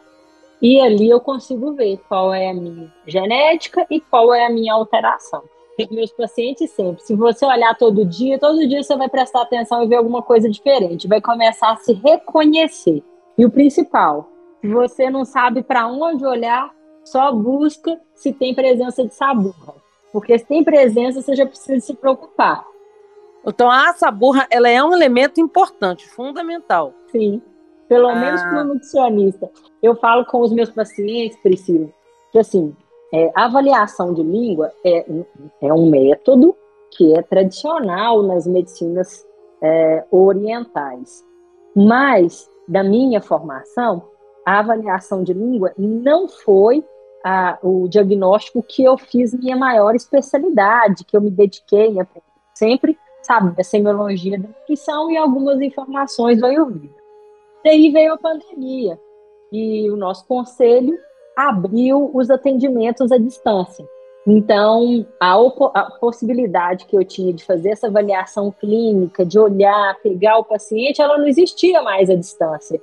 [0.62, 4.74] E ali eu consigo ver qual é a minha genética e qual é a minha
[4.74, 5.44] alteração.
[5.92, 9.88] Meus pacientes sempre, se você olhar todo dia, todo dia você vai prestar atenção e
[9.88, 13.04] ver alguma coisa diferente, vai começar a se reconhecer.
[13.38, 14.28] E o principal,
[14.60, 19.76] se você não sabe para onde olhar, só busca se tem presença de saburra.
[20.12, 22.66] Porque se tem presença, você já precisa se preocupar.
[23.46, 26.94] Então a saburra, ela é um elemento importante, fundamental.
[27.12, 27.40] Sim,
[27.88, 28.16] pelo ah.
[28.16, 29.50] menos para o nutricionista.
[29.82, 31.88] Eu falo com os meus pacientes, Priscila,
[32.32, 32.76] que assim,
[33.14, 35.06] é, a avaliação de língua é,
[35.62, 36.56] é um método
[36.92, 39.26] que é tradicional nas medicinas
[39.62, 41.24] é, orientais.
[41.76, 44.04] Mas, da minha formação,
[44.46, 46.84] a avaliação de língua não foi
[47.24, 51.96] a, o diagnóstico que eu fiz minha maior especialidade, que eu me dediquei.
[52.54, 56.96] Sempre sabe, da semiologia da nutrição e algumas informações do Ayurveda.
[57.64, 58.98] Daí veio a pandemia
[59.52, 60.98] e o nosso conselho
[61.38, 63.88] abriu os atendimentos à distância.
[64.26, 65.36] Então, a,
[65.74, 71.00] a, possibilidade que eu tinha de fazer essa avaliação clínica, de olhar, pegar o paciente,
[71.00, 72.82] ela não existia mais à distância.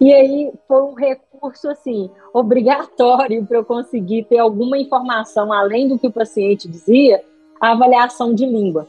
[0.00, 5.96] E aí foi um recurso assim obrigatório para eu conseguir ter alguma informação além do
[5.96, 7.22] que o paciente dizia,
[7.60, 8.86] a avaliação de língua.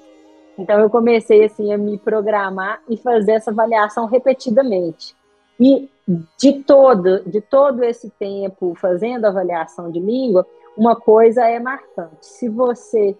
[0.58, 5.16] Então eu comecei assim a me programar e fazer essa avaliação repetidamente.
[5.60, 5.88] E
[6.38, 10.46] de todo, de todo esse tempo fazendo avaliação de língua,
[10.78, 12.18] uma coisa é marcante.
[12.22, 13.16] Se você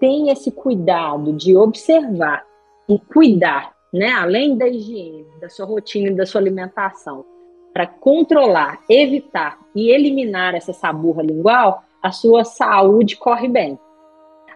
[0.00, 2.44] tem esse cuidado de observar
[2.88, 7.24] e cuidar, né, além da higiene, da sua rotina e da sua alimentação,
[7.72, 13.78] para controlar, evitar e eliminar essa saburra lingual, a sua saúde corre bem.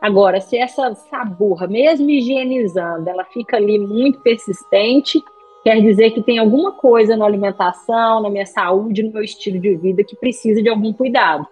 [0.01, 5.23] Agora, se essa saburra, mesmo higienizando, ela fica ali muito persistente,
[5.67, 9.75] quer dizer que tem alguma coisa na alimentação, na minha saúde, no meu estilo de
[9.75, 11.45] vida que precisa de algum cuidado.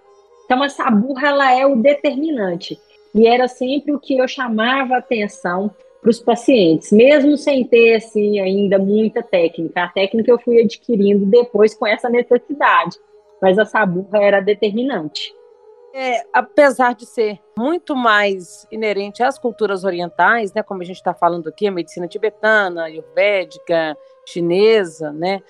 [0.44, 2.78] Então, a saburra, ela é o determinante.
[3.12, 5.68] E era sempre o que eu chamava atenção
[6.00, 9.82] para os pacientes, mesmo sem ter, assim, ainda muita técnica.
[9.82, 12.96] A técnica eu fui adquirindo depois com essa necessidade,
[13.42, 15.34] mas a saburra era determinante.
[15.96, 21.14] É, apesar de ser muito mais inerente às culturas orientais, né, como a gente está
[21.14, 25.40] falando aqui, a medicina tibetana, ayurvédica, chinesa, né,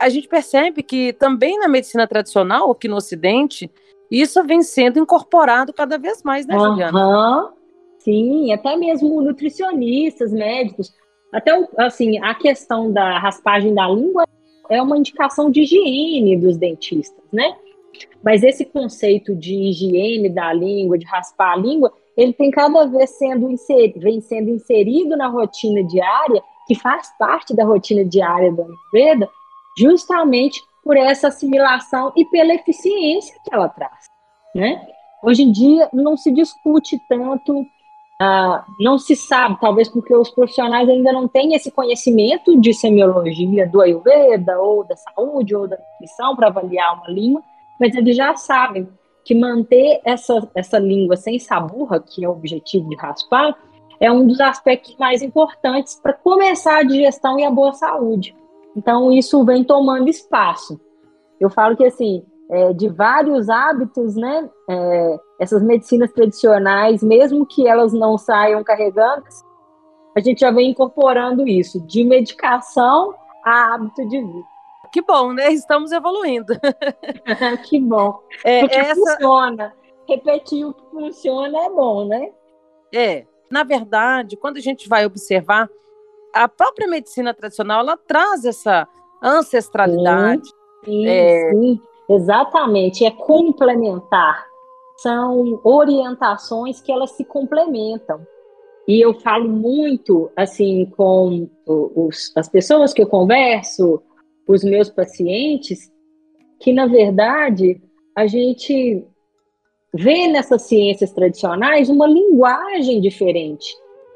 [0.00, 3.70] a gente percebe que também na medicina tradicional, aqui no Ocidente,
[4.10, 7.42] isso vem sendo incorporado cada vez mais, né, Juliana?
[7.42, 7.48] Uhum.
[7.98, 10.92] Sim, até mesmo nutricionistas, médicos.
[11.32, 14.24] Até, assim, a questão da raspagem da língua
[14.68, 17.56] é uma indicação de higiene dos dentistas, né?
[18.22, 23.10] Mas esse conceito de higiene da língua, de raspar a língua, ele tem cada vez
[23.10, 28.62] sendo inserido, vem sendo inserido na rotina diária, que faz parte da rotina diária da
[28.62, 29.28] Ayurveda,
[29.76, 34.06] justamente por essa assimilação e pela eficiência que ela traz,
[34.54, 34.86] né?
[35.22, 37.64] Hoje em dia não se discute tanto,
[38.20, 43.66] ah, não se sabe, talvez porque os profissionais ainda não têm esse conhecimento de semiologia
[43.68, 47.42] do Ayurveda, ou da saúde, ou da nutrição para avaliar uma língua,
[47.82, 48.88] mas eles já sabem
[49.24, 53.58] que manter essa, essa língua sem saburra, que é o objetivo de raspar,
[53.98, 58.36] é um dos aspectos mais importantes para começar a digestão e a boa saúde.
[58.76, 60.80] Então, isso vem tomando espaço.
[61.40, 67.66] Eu falo que, assim, é, de vários hábitos, né, é, essas medicinas tradicionais, mesmo que
[67.66, 69.24] elas não saiam carregando,
[70.16, 73.12] a gente já vem incorporando isso, de medicação
[73.44, 74.51] a hábito de vida.
[74.92, 75.50] Que bom, né?
[75.50, 76.52] Estamos evoluindo.
[77.68, 78.20] que bom.
[78.44, 78.94] É, Porque essa...
[78.94, 79.74] funciona.
[80.06, 82.30] Repetir o que funciona é bom, né?
[82.92, 83.24] É.
[83.50, 85.68] Na verdade, quando a gente vai observar,
[86.34, 88.86] a própria medicina tradicional, ela traz essa
[89.22, 90.48] ancestralidade.
[90.84, 91.50] Sim, é...
[91.50, 91.80] sim.
[92.08, 93.04] exatamente.
[93.04, 94.46] É complementar.
[94.98, 98.26] São orientações que elas se complementam.
[98.86, 104.02] E eu falo muito, assim, com os, as pessoas que eu converso,
[104.46, 105.90] os meus pacientes
[106.60, 107.80] que, na verdade,
[108.16, 109.04] a gente
[109.92, 113.66] vê nessas ciências tradicionais uma linguagem diferente,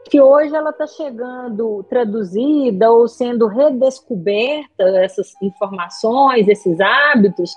[0.09, 7.55] que hoje ela está chegando traduzida ou sendo redescoberta, essas informações, esses hábitos,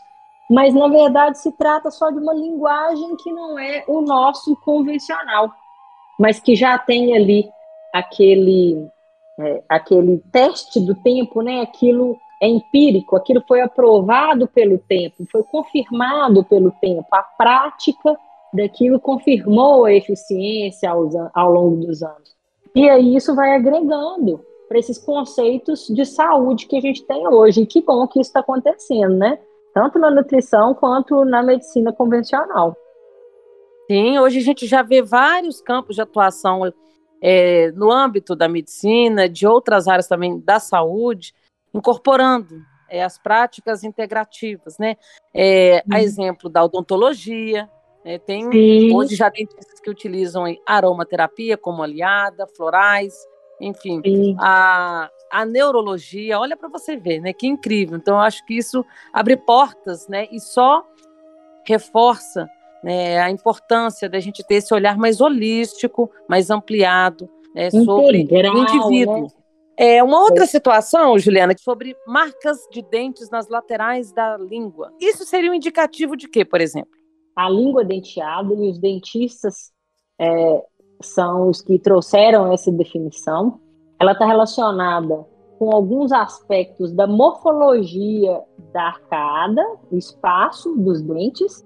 [0.50, 5.52] mas na verdade se trata só de uma linguagem que não é o nosso convencional,
[6.20, 7.48] mas que já tem ali
[7.94, 8.90] aquele,
[9.40, 11.62] é, aquele teste do tempo, né?
[11.62, 17.08] aquilo é empírico, aquilo foi aprovado pelo tempo, foi confirmado pelo tempo.
[17.12, 18.18] A prática
[18.54, 22.36] daquilo confirmou a eficiência aos, ao longo dos anos.
[22.74, 27.62] E aí isso vai agregando para esses conceitos de saúde que a gente tem hoje.
[27.62, 29.40] E que bom que isso está acontecendo, né?
[29.74, 32.76] Tanto na nutrição quanto na medicina convencional.
[33.90, 36.62] Sim, hoje a gente já vê vários campos de atuação
[37.22, 41.34] é, no âmbito da medicina, de outras áreas também da saúde,
[41.74, 44.98] incorporando é, as práticas integrativas, né?
[45.34, 46.02] É, A uhum.
[46.02, 47.70] exemplo da odontologia,
[48.04, 48.96] é, tem Sim.
[48.96, 53.14] hoje já dentistas que utilizam aromaterapia como aliada, florais,
[53.60, 54.02] enfim,
[54.40, 57.34] a, a neurologia, olha para você ver, né?
[57.34, 57.98] Que incrível.
[57.98, 60.28] Então, eu acho que isso abre portas, né?
[60.32, 60.86] E só
[61.66, 62.50] reforça
[62.84, 68.58] né, a importância da gente ter esse olhar mais holístico, mais ampliado né, sobre o
[68.58, 69.24] indivíduo.
[69.24, 69.28] Né?
[69.82, 74.92] É, uma outra situação, Juliana, sobre marcas de dentes nas laterais da língua.
[75.00, 76.92] Isso seria um indicativo de quê, por exemplo?
[77.34, 79.72] A língua denteada e os dentistas
[80.20, 80.66] é,
[81.02, 83.62] são os que trouxeram essa definição.
[83.98, 85.26] Ela está relacionada
[85.58, 88.42] com alguns aspectos da morfologia
[88.74, 91.66] da arcada, o espaço dos dentes,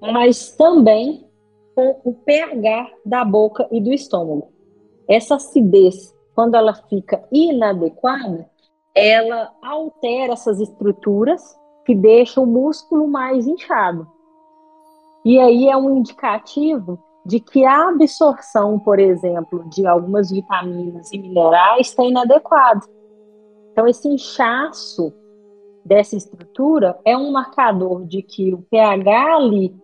[0.00, 1.26] mas também
[1.74, 4.52] com o pH da boca e do estômago.
[5.08, 8.48] Essa acidez quando ela fica inadequada,
[8.94, 14.10] ela altera essas estruturas que deixam o músculo mais inchado.
[15.22, 21.18] E aí é um indicativo de que a absorção, por exemplo, de algumas vitaminas e
[21.18, 22.86] minerais está inadequada.
[23.72, 25.12] Então, esse inchaço
[25.84, 29.76] dessa estrutura é um marcador de que o pH ali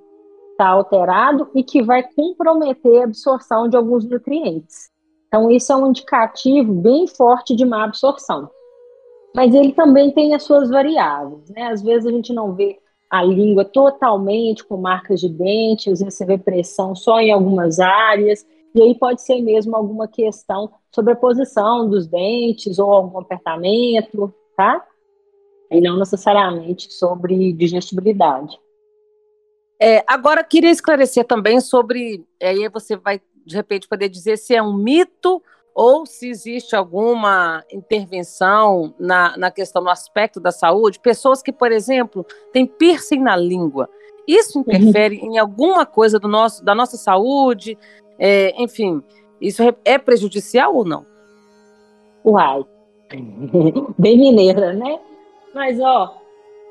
[0.52, 4.95] está alterado e que vai comprometer a absorção de alguns nutrientes.
[5.28, 8.50] Então, isso é um indicativo bem forte de má absorção.
[9.34, 11.64] Mas ele também tem as suas variáveis, né?
[11.64, 12.78] Às vezes a gente não vê
[13.10, 17.78] a língua totalmente com marcas de dente, às vezes você vê pressão só em algumas
[17.78, 23.18] áreas, e aí pode ser mesmo alguma questão sobre a posição dos dentes ou algum
[23.18, 24.84] apertamento, tá?
[25.70, 28.58] E não necessariamente sobre digestibilidade.
[29.80, 32.24] É, agora, queria esclarecer também sobre.
[32.42, 35.40] Aí você vai de repente, poder dizer se é um mito
[35.72, 40.98] ou se existe alguma intervenção na, na questão, no aspecto da saúde.
[40.98, 43.88] Pessoas que, por exemplo, têm piercing na língua.
[44.26, 45.34] Isso interfere uhum.
[45.34, 47.78] em alguma coisa do nosso, da nossa saúde?
[48.18, 49.02] É, enfim,
[49.40, 51.06] isso é, é prejudicial ou não?
[52.24, 52.64] Uai,
[53.96, 54.98] bem mineira, né?
[55.54, 56.16] Mas, ó,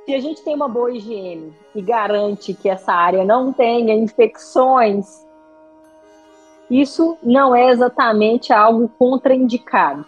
[0.06, 5.25] se a gente tem uma boa higiene e garante que essa área não tenha infecções
[6.70, 10.06] isso não é exatamente algo contraindicado.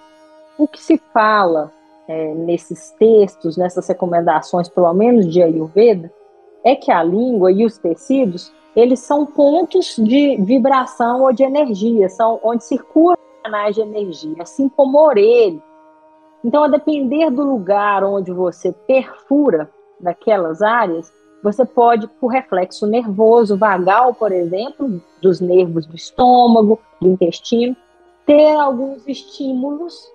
[0.58, 1.72] o que se fala
[2.08, 6.12] é, nesses textos, nessas recomendações, pelo menos de Ayurveda,
[6.64, 12.10] é que a língua e os tecidos, eles são pontos de vibração ou de energia,
[12.10, 15.62] são onde circulam canais de energia, assim como a orelha.
[16.44, 21.12] Então, a depender do lugar onde você perfura daquelas áreas,
[21.44, 27.76] você pode, por reflexo nervoso vagal, por exemplo, dos nervos do estômago, do intestino,
[28.26, 30.12] ter alguns estímulos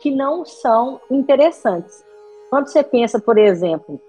[0.00, 2.04] que não são interessantes.
[2.48, 4.00] Quando você pensa, por exemplo,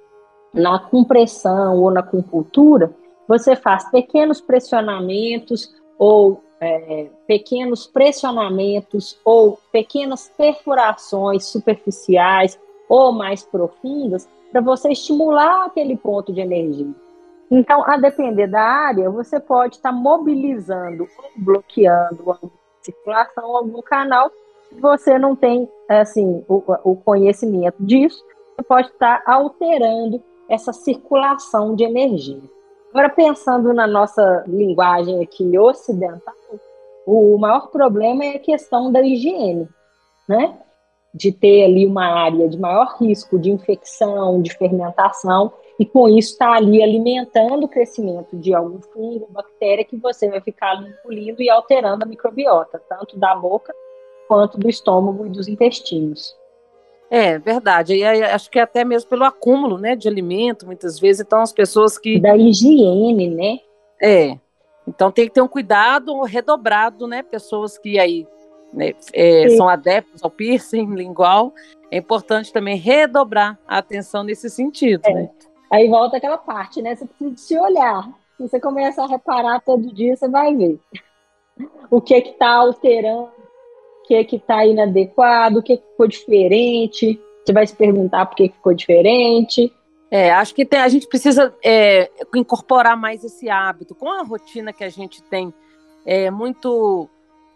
[0.53, 2.93] na compressão ou na acupuntura,
[3.27, 14.27] você faz pequenos pressionamentos ou é, pequenos pressionamentos ou pequenas perfurações superficiais ou mais profundas
[14.51, 16.93] para você estimular aquele ponto de energia.
[17.49, 22.39] Então, a depender da área, você pode estar tá mobilizando ou bloqueando a
[22.81, 24.31] circulação, algum canal,
[24.79, 28.23] você não tem assim o, o conhecimento disso,
[28.55, 32.41] você pode estar tá alterando essa circulação de energia.
[32.89, 36.35] Agora, pensando na nossa linguagem aqui ocidental,
[37.05, 39.67] o maior problema é a questão da higiene,
[40.27, 40.57] né?
[41.13, 46.33] De ter ali uma área de maior risco de infecção, de fermentação, e com isso
[46.33, 51.49] está ali alimentando o crescimento de algum fungo, bactéria que você vai ficar engolindo e
[51.49, 53.73] alterando a microbiota, tanto da boca
[54.27, 56.35] quanto do estômago e dos intestinos.
[57.09, 57.95] É verdade.
[57.95, 61.21] E acho que até mesmo pelo acúmulo, né, de alimento, muitas vezes.
[61.25, 63.59] Então as pessoas que da higiene, né?
[64.01, 64.37] É.
[64.87, 67.21] Então tem que ter um cuidado redobrado, né?
[67.21, 68.25] Pessoas que aí
[68.73, 71.53] né, é, são adeptos ao piercing lingual,
[71.89, 75.13] é importante também redobrar a atenção nesse sentido, é.
[75.13, 75.29] né?
[75.69, 76.95] Aí volta aquela parte, né?
[76.95, 78.09] Você precisa se olhar.
[78.35, 80.79] Se você começa a reparar todo dia, você vai ver
[81.89, 83.29] o que é que está alterando
[84.05, 87.21] que que está inadequado, o que, que ficou diferente.
[87.45, 89.73] Você vai se perguntar por que ficou diferente.
[90.09, 93.95] É, acho que tem, a gente precisa é, incorporar mais esse hábito.
[93.95, 95.53] Com a rotina que a gente tem,
[96.05, 97.09] é muito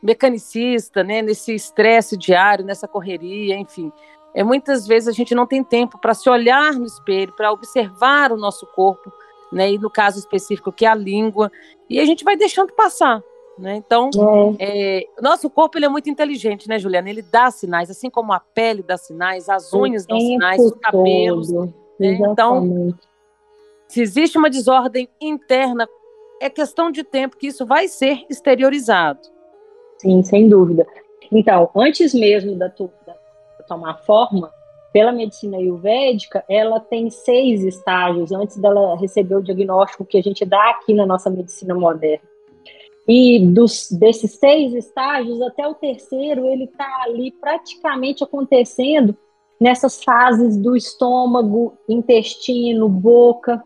[0.05, 3.91] mecanicista, né, nesse estresse diário, nessa correria, enfim.
[4.35, 8.31] É, muitas vezes a gente não tem tempo para se olhar no espelho, para observar
[8.31, 9.11] o nosso corpo,
[9.51, 11.51] né, e no caso específico que é a língua,
[11.89, 13.23] e a gente vai deixando passar.
[13.57, 13.77] Né?
[13.77, 14.09] Então,
[14.59, 14.99] é.
[14.99, 17.09] É, nosso corpo ele é muito inteligente, né, Juliana?
[17.09, 21.51] Ele dá sinais, assim como a pele dá sinais, as unhas dão sinais, os cabelos.
[21.51, 21.69] Né?
[21.99, 22.93] Então,
[23.87, 25.87] se existe uma desordem interna,
[26.41, 29.34] é questão de tempo que isso vai ser exteriorizado.
[29.97, 30.85] Sim, sem dúvida.
[31.31, 33.15] Então, antes mesmo da, tu, da
[33.67, 34.51] tomar forma,
[34.93, 40.45] pela medicina ayurvédica, ela tem seis estágios antes dela receber o diagnóstico que a gente
[40.45, 42.23] dá aqui na nossa medicina moderna.
[43.07, 49.15] E dos, desses seis estágios, até o terceiro, ele está ali praticamente acontecendo
[49.59, 53.63] nessas fases do estômago, intestino, boca.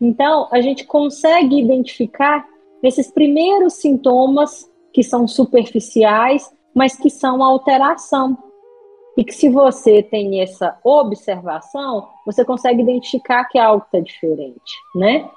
[0.00, 2.46] Então, a gente consegue identificar
[2.82, 8.36] esses primeiros sintomas que são superficiais, mas que são alteração.
[9.16, 15.28] E que se você tem essa observação, você consegue identificar que algo está diferente, né?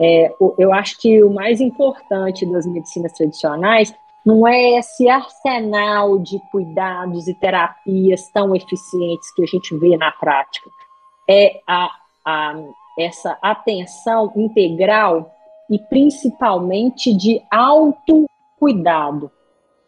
[0.00, 3.94] É, eu acho que o mais importante das medicinas tradicionais
[4.24, 10.10] não é esse arsenal de cuidados e terapias tão eficientes que a gente vê na
[10.12, 10.70] prática.
[11.28, 11.90] É a,
[12.24, 12.54] a,
[12.98, 15.30] essa atenção integral
[15.70, 17.42] e principalmente de
[18.64, 19.30] autocuidado.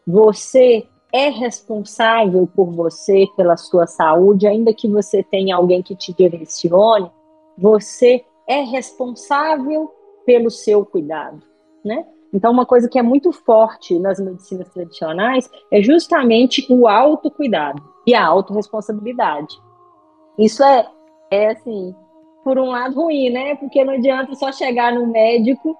[0.05, 6.13] Você é responsável por você, pela sua saúde, ainda que você tenha alguém que te
[6.13, 7.11] direcione,
[7.57, 9.91] você é responsável
[10.25, 11.41] pelo seu cuidado,
[11.83, 12.05] né?
[12.33, 18.13] Então, uma coisa que é muito forte nas medicinas tradicionais é justamente o autocuidado e
[18.13, 19.57] a autorresponsabilidade.
[20.37, 20.87] Isso é,
[21.31, 21.95] é assim,
[22.43, 23.55] por um lado ruim, né?
[23.55, 25.75] Porque não adianta só chegar no médico,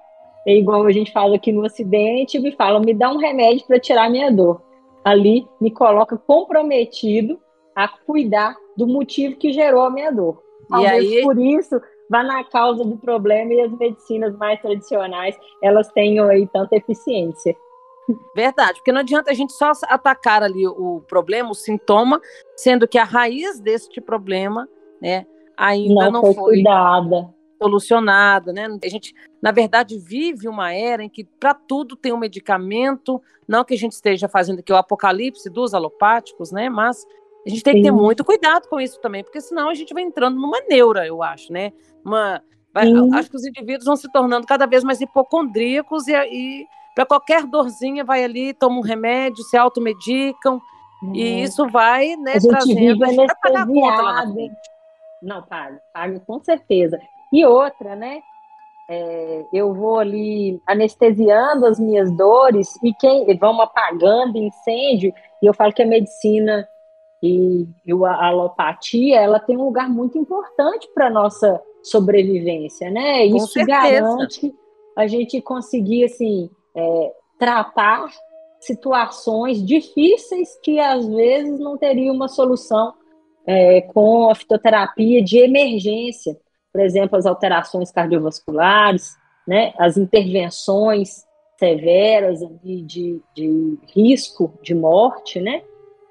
[0.46, 3.80] é igual a gente fala aqui no Ocidente, e fala, me dá um remédio para
[3.80, 4.62] tirar minha dor.
[5.04, 7.38] Ali me coloca comprometido
[7.74, 10.42] a cuidar do motivo que gerou a minha dor.
[10.68, 11.22] Talvez e aí...
[11.22, 11.80] por isso
[12.10, 17.54] vá na causa do problema e as medicinas mais tradicionais elas tenham aí tanta eficiência.
[18.34, 22.20] Verdade, porque não adianta a gente só atacar ali o problema, o sintoma,
[22.56, 24.66] sendo que a raiz deste problema,
[25.00, 27.28] né, ainda não, não foi, foi cuidada,
[27.60, 28.66] solucionada, né?
[28.82, 33.64] A gente, na verdade, vive uma era em que para tudo tem um medicamento, não
[33.64, 36.68] que a gente esteja fazendo aqui o apocalipse dos alopáticos, né?
[36.68, 37.04] Mas
[37.46, 37.78] a gente tem Sim.
[37.78, 41.06] que ter muito cuidado com isso também, porque senão a gente vai entrando numa neura,
[41.06, 41.72] eu acho, né?
[42.04, 42.42] Uma,
[42.72, 47.06] vai, acho que os indivíduos vão se tornando cada vez mais hipocondríacos e, e para
[47.06, 50.60] qualquer dorzinha vai ali, toma um remédio, se automedicam.
[51.02, 51.38] E uhum.
[51.38, 54.56] isso vai, né, a gente trazendo, vive a gente pagar conta lá na frente.
[55.22, 56.98] Não, paga, paga com certeza.
[57.32, 58.22] E outra, né?
[58.90, 65.12] É, eu vou ali anestesiando as minhas dores e quem vão apagando incêndio.
[65.42, 66.66] E eu falo que a medicina
[67.22, 73.24] e, e a alopatia ela tem um lugar muito importante para nossa sobrevivência, né?
[73.26, 74.54] Isso garante
[74.96, 78.08] a gente conseguir assim é, tratar
[78.60, 82.94] situações difíceis que às vezes não teria uma solução
[83.46, 86.38] é, com a fitoterapia de emergência,
[86.78, 91.26] por exemplo, as alterações cardiovasculares, né, as intervenções
[91.58, 95.64] severas de, de, de risco de morte, né?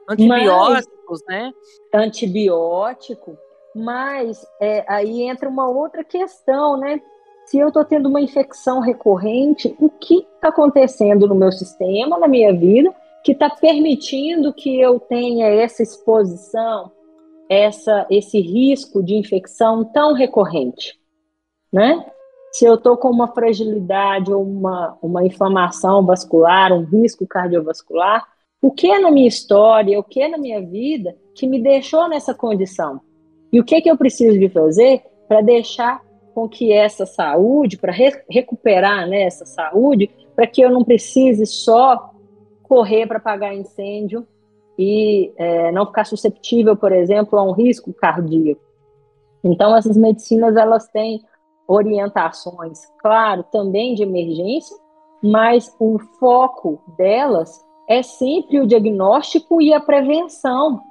[0.10, 1.54] Antibióticos, mas, né?
[1.94, 3.38] Antibiótico,
[3.74, 7.02] mas é, aí entra uma outra questão, né?
[7.46, 12.28] Se eu estou tendo uma infecção recorrente, o que está acontecendo no meu sistema, na
[12.28, 12.94] minha vida,
[13.24, 16.92] que está permitindo que eu tenha essa exposição
[17.50, 21.00] essa, esse risco de infecção tão recorrente,
[21.72, 22.06] né?
[22.52, 28.26] Se eu estou com uma fragilidade ou uma, uma inflamação vascular, um risco cardiovascular,
[28.62, 32.10] o que é na minha história, o que é na minha vida que me deixou
[32.10, 33.00] nessa condição?
[33.52, 36.02] E o que, que eu preciso de fazer para deixar
[36.34, 41.46] com que essa saúde, para re recuperar né, essa saúde, para que eu não precise
[41.46, 42.12] só
[42.64, 44.28] correr para apagar incêndio,
[44.78, 48.62] e é, não ficar susceptível, por exemplo, a um risco cardíaco.
[49.44, 51.22] Então, essas medicinas elas têm
[51.68, 54.76] orientações, claro, também de emergência,
[55.22, 60.82] mas o foco delas é sempre o diagnóstico e a prevenção.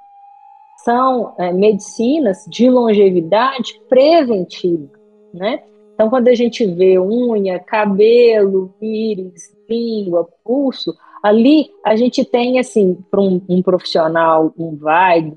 [0.85, 4.91] São é, medicinas de longevidade preventiva,
[5.33, 5.63] né?
[5.95, 10.95] Então, quando a gente vê unha, cabelo, íris, língua, pulso,
[11.27, 15.33] Ali a gente tem, assim, para um, um, profissional, um vai,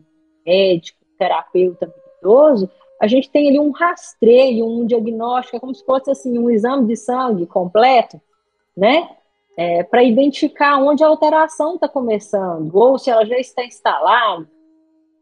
[0.45, 2.69] médico, terapeuta idoso,
[3.01, 6.85] a gente tem ali um rastreio, um diagnóstico, é como se fosse assim, um exame
[6.85, 8.21] de sangue completo,
[8.77, 9.09] né?
[9.57, 14.47] É, para identificar onde a alteração está começando, ou se ela já está instalada,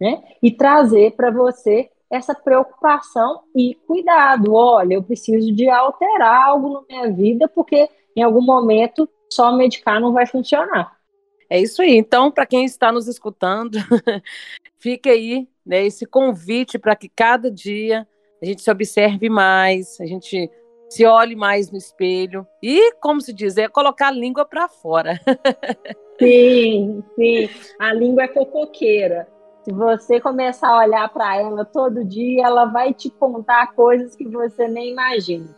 [0.01, 0.21] né?
[0.43, 4.53] E trazer para você essa preocupação e cuidado.
[4.53, 7.87] Olha, eu preciso de alterar algo na minha vida, porque
[8.17, 10.97] em algum momento só medicar não vai funcionar.
[11.49, 11.95] É isso aí.
[11.95, 13.77] Então, para quem está nos escutando,
[14.77, 18.07] fica aí né, esse convite para que cada dia
[18.41, 20.49] a gente se observe mais, a gente
[20.89, 25.19] se olhe mais no espelho e, como se diz, é colocar a língua para fora.
[26.19, 27.49] sim, sim.
[27.79, 29.27] A língua é fofoqueira.
[29.63, 34.25] Se você começar a olhar para ela todo dia, ela vai te contar coisas que
[34.25, 35.53] você nem imagina.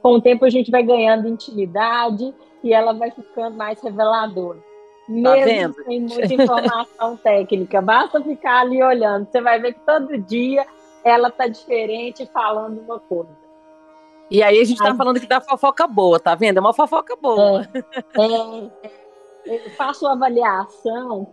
[0.00, 4.58] Com o tempo, a gente vai ganhando intimidade e ela vai ficando mais reveladora.
[4.58, 9.26] Tá Mesmo tá sem muita informação técnica, basta ficar ali olhando.
[9.30, 10.66] Você vai ver que todo dia
[11.04, 13.40] ela tá diferente falando uma coisa.
[14.30, 16.58] E aí a gente está falando que dá fofoca boa, tá vendo?
[16.58, 17.68] É uma fofoca boa.
[17.74, 21.26] É, é, eu faço avaliação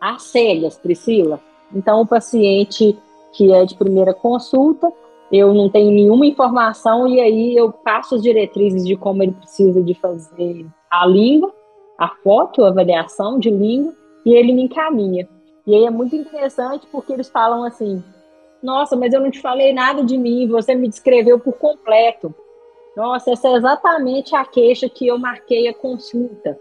[0.00, 1.38] às cegas, Priscila.
[1.72, 2.98] Então, o paciente
[3.32, 4.92] que é de primeira consulta,
[5.30, 9.80] eu não tenho nenhuma informação e aí eu passo as diretrizes de como ele precisa
[9.82, 11.54] de fazer a língua,
[11.96, 15.28] a foto, a avaliação de língua, e ele me encaminha.
[15.66, 18.02] E aí é muito interessante porque eles falam assim:
[18.62, 22.34] Nossa, mas eu não te falei nada de mim, você me descreveu por completo.
[22.96, 26.58] Nossa, essa é exatamente a queixa que eu marquei a consulta.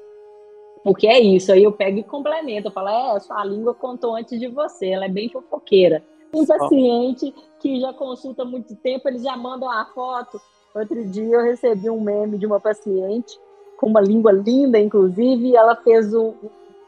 [0.83, 2.67] Porque é isso, aí eu pego e complemento.
[2.67, 6.03] Eu falo: É, sua língua contou antes de você, ela é bem fofoqueira.
[6.33, 10.39] Um paciente que já consulta há muito tempo, eles já mandam a foto.
[10.73, 13.39] Outro dia eu recebi um meme de uma paciente
[13.77, 16.33] com uma língua linda, inclusive, e ela fez um,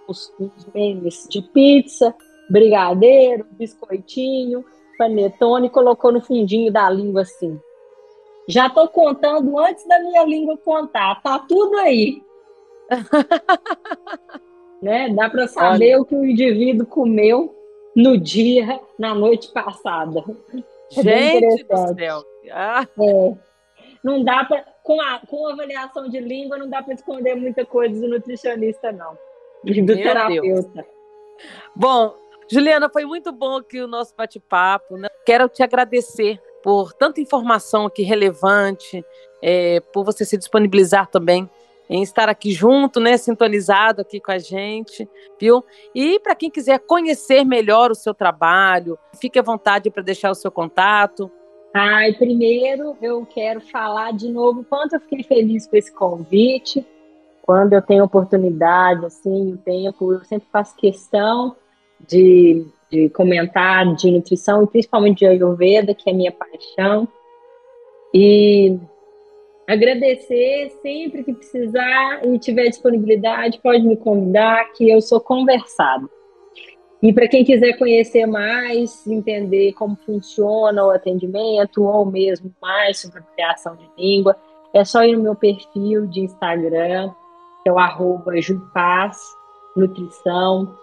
[0.08, 2.14] uns, uns memes de pizza,
[2.50, 4.66] brigadeiro, biscoitinho,
[4.98, 7.60] panetone, e colocou no fundinho da língua assim.
[8.48, 12.22] Já estou contando antes da minha língua contar, tá tudo aí.
[14.82, 15.10] né?
[15.10, 16.02] Dá para saber Olha.
[16.02, 17.56] o que o indivíduo comeu
[17.96, 20.24] no dia, na noite passada.
[20.98, 22.24] É Gente do céu!
[22.52, 22.88] Ah.
[23.00, 23.36] É.
[24.04, 24.66] Não dá para.
[24.84, 29.16] Com, a, com avaliação de língua, não dá para esconder muita coisa do nutricionista, não.
[29.64, 30.72] E do Meu terapeuta.
[30.74, 30.86] Deus.
[31.76, 32.16] Bom,
[32.50, 34.98] Juliana, foi muito bom aqui o nosso bate-papo.
[34.98, 35.08] Né?
[35.24, 39.06] Quero te agradecer por tanta informação aqui relevante,
[39.42, 41.50] é, por você se disponibilizar também
[41.90, 45.08] em estar aqui junto, né, sintonizado aqui com a gente,
[45.40, 45.64] viu?
[45.94, 50.36] E para quem quiser conhecer melhor o seu trabalho, fique à vontade para deixar o
[50.36, 51.30] seu contato.
[51.74, 56.86] Ai, primeiro eu quero falar de novo quanto eu fiquei feliz com esse convite.
[57.42, 61.56] Quando eu tenho oportunidade, assim, o tempo, eu sempre faço questão
[62.08, 67.08] de, de comentar de nutrição, e principalmente de Ayurveda, que é minha paixão.
[68.14, 68.78] E
[69.72, 76.10] agradecer sempre que precisar e tiver disponibilidade, pode me convidar, que eu sou conversado.
[77.02, 83.20] E para quem quiser conhecer mais, entender como funciona o atendimento, ou mesmo mais sobre
[83.20, 84.36] a criação de língua,
[84.74, 87.10] é só ir no meu perfil de Instagram,
[87.64, 89.18] que é o arroba Jupaz
[89.76, 90.76] Nutrição.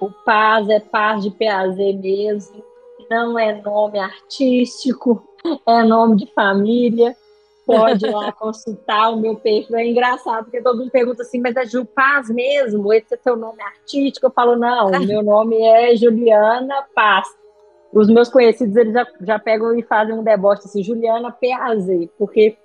[0.00, 2.62] O Paz é Paz de PAZ mesmo,
[3.08, 5.24] não é nome artístico,
[5.66, 7.16] é nome de família
[7.66, 9.76] pode lá consultar o meu perfil.
[9.76, 12.92] É engraçado, porque todo mundo pergunta assim, mas é Ju Paz mesmo?
[12.92, 14.26] Esse é teu nome artístico?
[14.26, 17.26] Eu falo, não, meu nome é Juliana Paz.
[17.92, 21.86] Os meus conhecidos, eles já, já pegam e fazem um deboche assim, Juliana Paz,
[22.18, 22.56] porque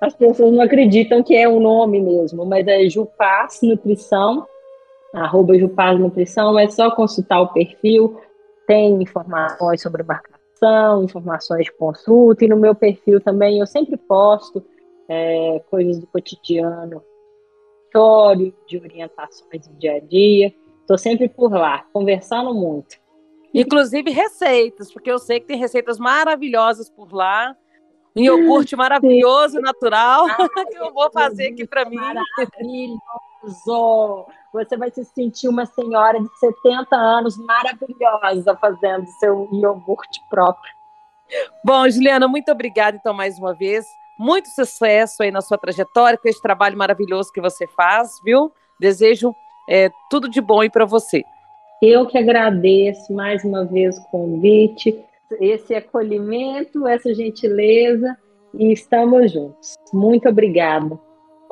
[0.00, 4.46] as pessoas não acreditam que é o um nome mesmo, mas é Jupaz Nutrição,
[5.12, 8.20] arroba Jupaz Nutrição, é só consultar o perfil,
[8.66, 10.04] tem informações sobre
[11.02, 14.64] informações de consulta, e no meu perfil também eu sempre posto
[15.08, 17.02] é, coisas do cotidiano,
[17.86, 20.54] história, de orientações do dia a dia.
[20.80, 22.96] Estou sempre por lá, conversando muito.
[23.52, 27.56] Inclusive receitas, porque eu sei que tem receitas maravilhosas por lá.
[28.14, 29.62] Um iogurte maravilhoso, Sim.
[29.62, 30.36] natural, ah,
[30.66, 31.98] que eu vou fazer aqui para mim.
[33.42, 34.26] Maravilhoso!
[34.52, 40.72] Você vai se sentir uma senhora de 70 anos maravilhosa fazendo seu iogurte próprio.
[41.64, 43.86] Bom, Juliana, muito obrigada então mais uma vez.
[44.18, 48.50] Muito sucesso aí na sua trajetória, com esse trabalho maravilhoso que você faz, viu?
[48.80, 49.34] Desejo
[49.68, 51.22] é, tudo de bom aí para você.
[51.80, 54.98] Eu que agradeço mais uma vez o convite,
[55.40, 58.16] esse acolhimento, essa gentileza
[58.54, 59.74] e estamos juntos.
[59.92, 60.98] Muito obrigada.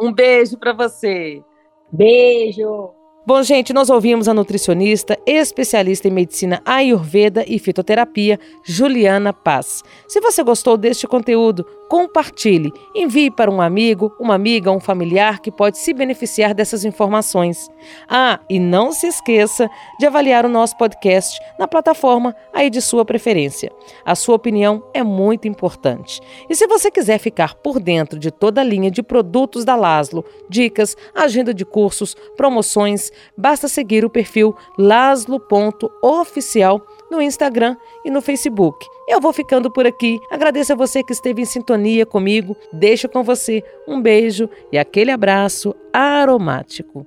[0.00, 1.44] Um beijo para você.
[1.90, 2.95] Beijo!
[3.26, 9.82] Bom, gente, nós ouvimos a nutricionista, especialista em medicina ayurveda e fitoterapia, Juliana Paz.
[10.06, 15.50] Se você gostou deste conteúdo, compartilhe, envie para um amigo, uma amiga, um familiar que
[15.50, 17.68] pode se beneficiar dessas informações.
[18.08, 19.68] Ah, e não se esqueça
[19.98, 23.72] de avaliar o nosso podcast na plataforma aí de sua preferência.
[24.04, 26.20] A sua opinião é muito importante.
[26.48, 30.24] E se você quiser ficar por dentro de toda a linha de produtos da Laslo,
[30.48, 38.86] dicas, agenda de cursos, promoções, basta seguir o perfil laslo.oficial no Instagram e no Facebook.
[39.08, 40.18] Eu vou ficando por aqui.
[40.30, 42.56] Agradeço a você que esteve em sintonia comigo.
[42.72, 47.06] Deixo com você um beijo e aquele abraço aromático.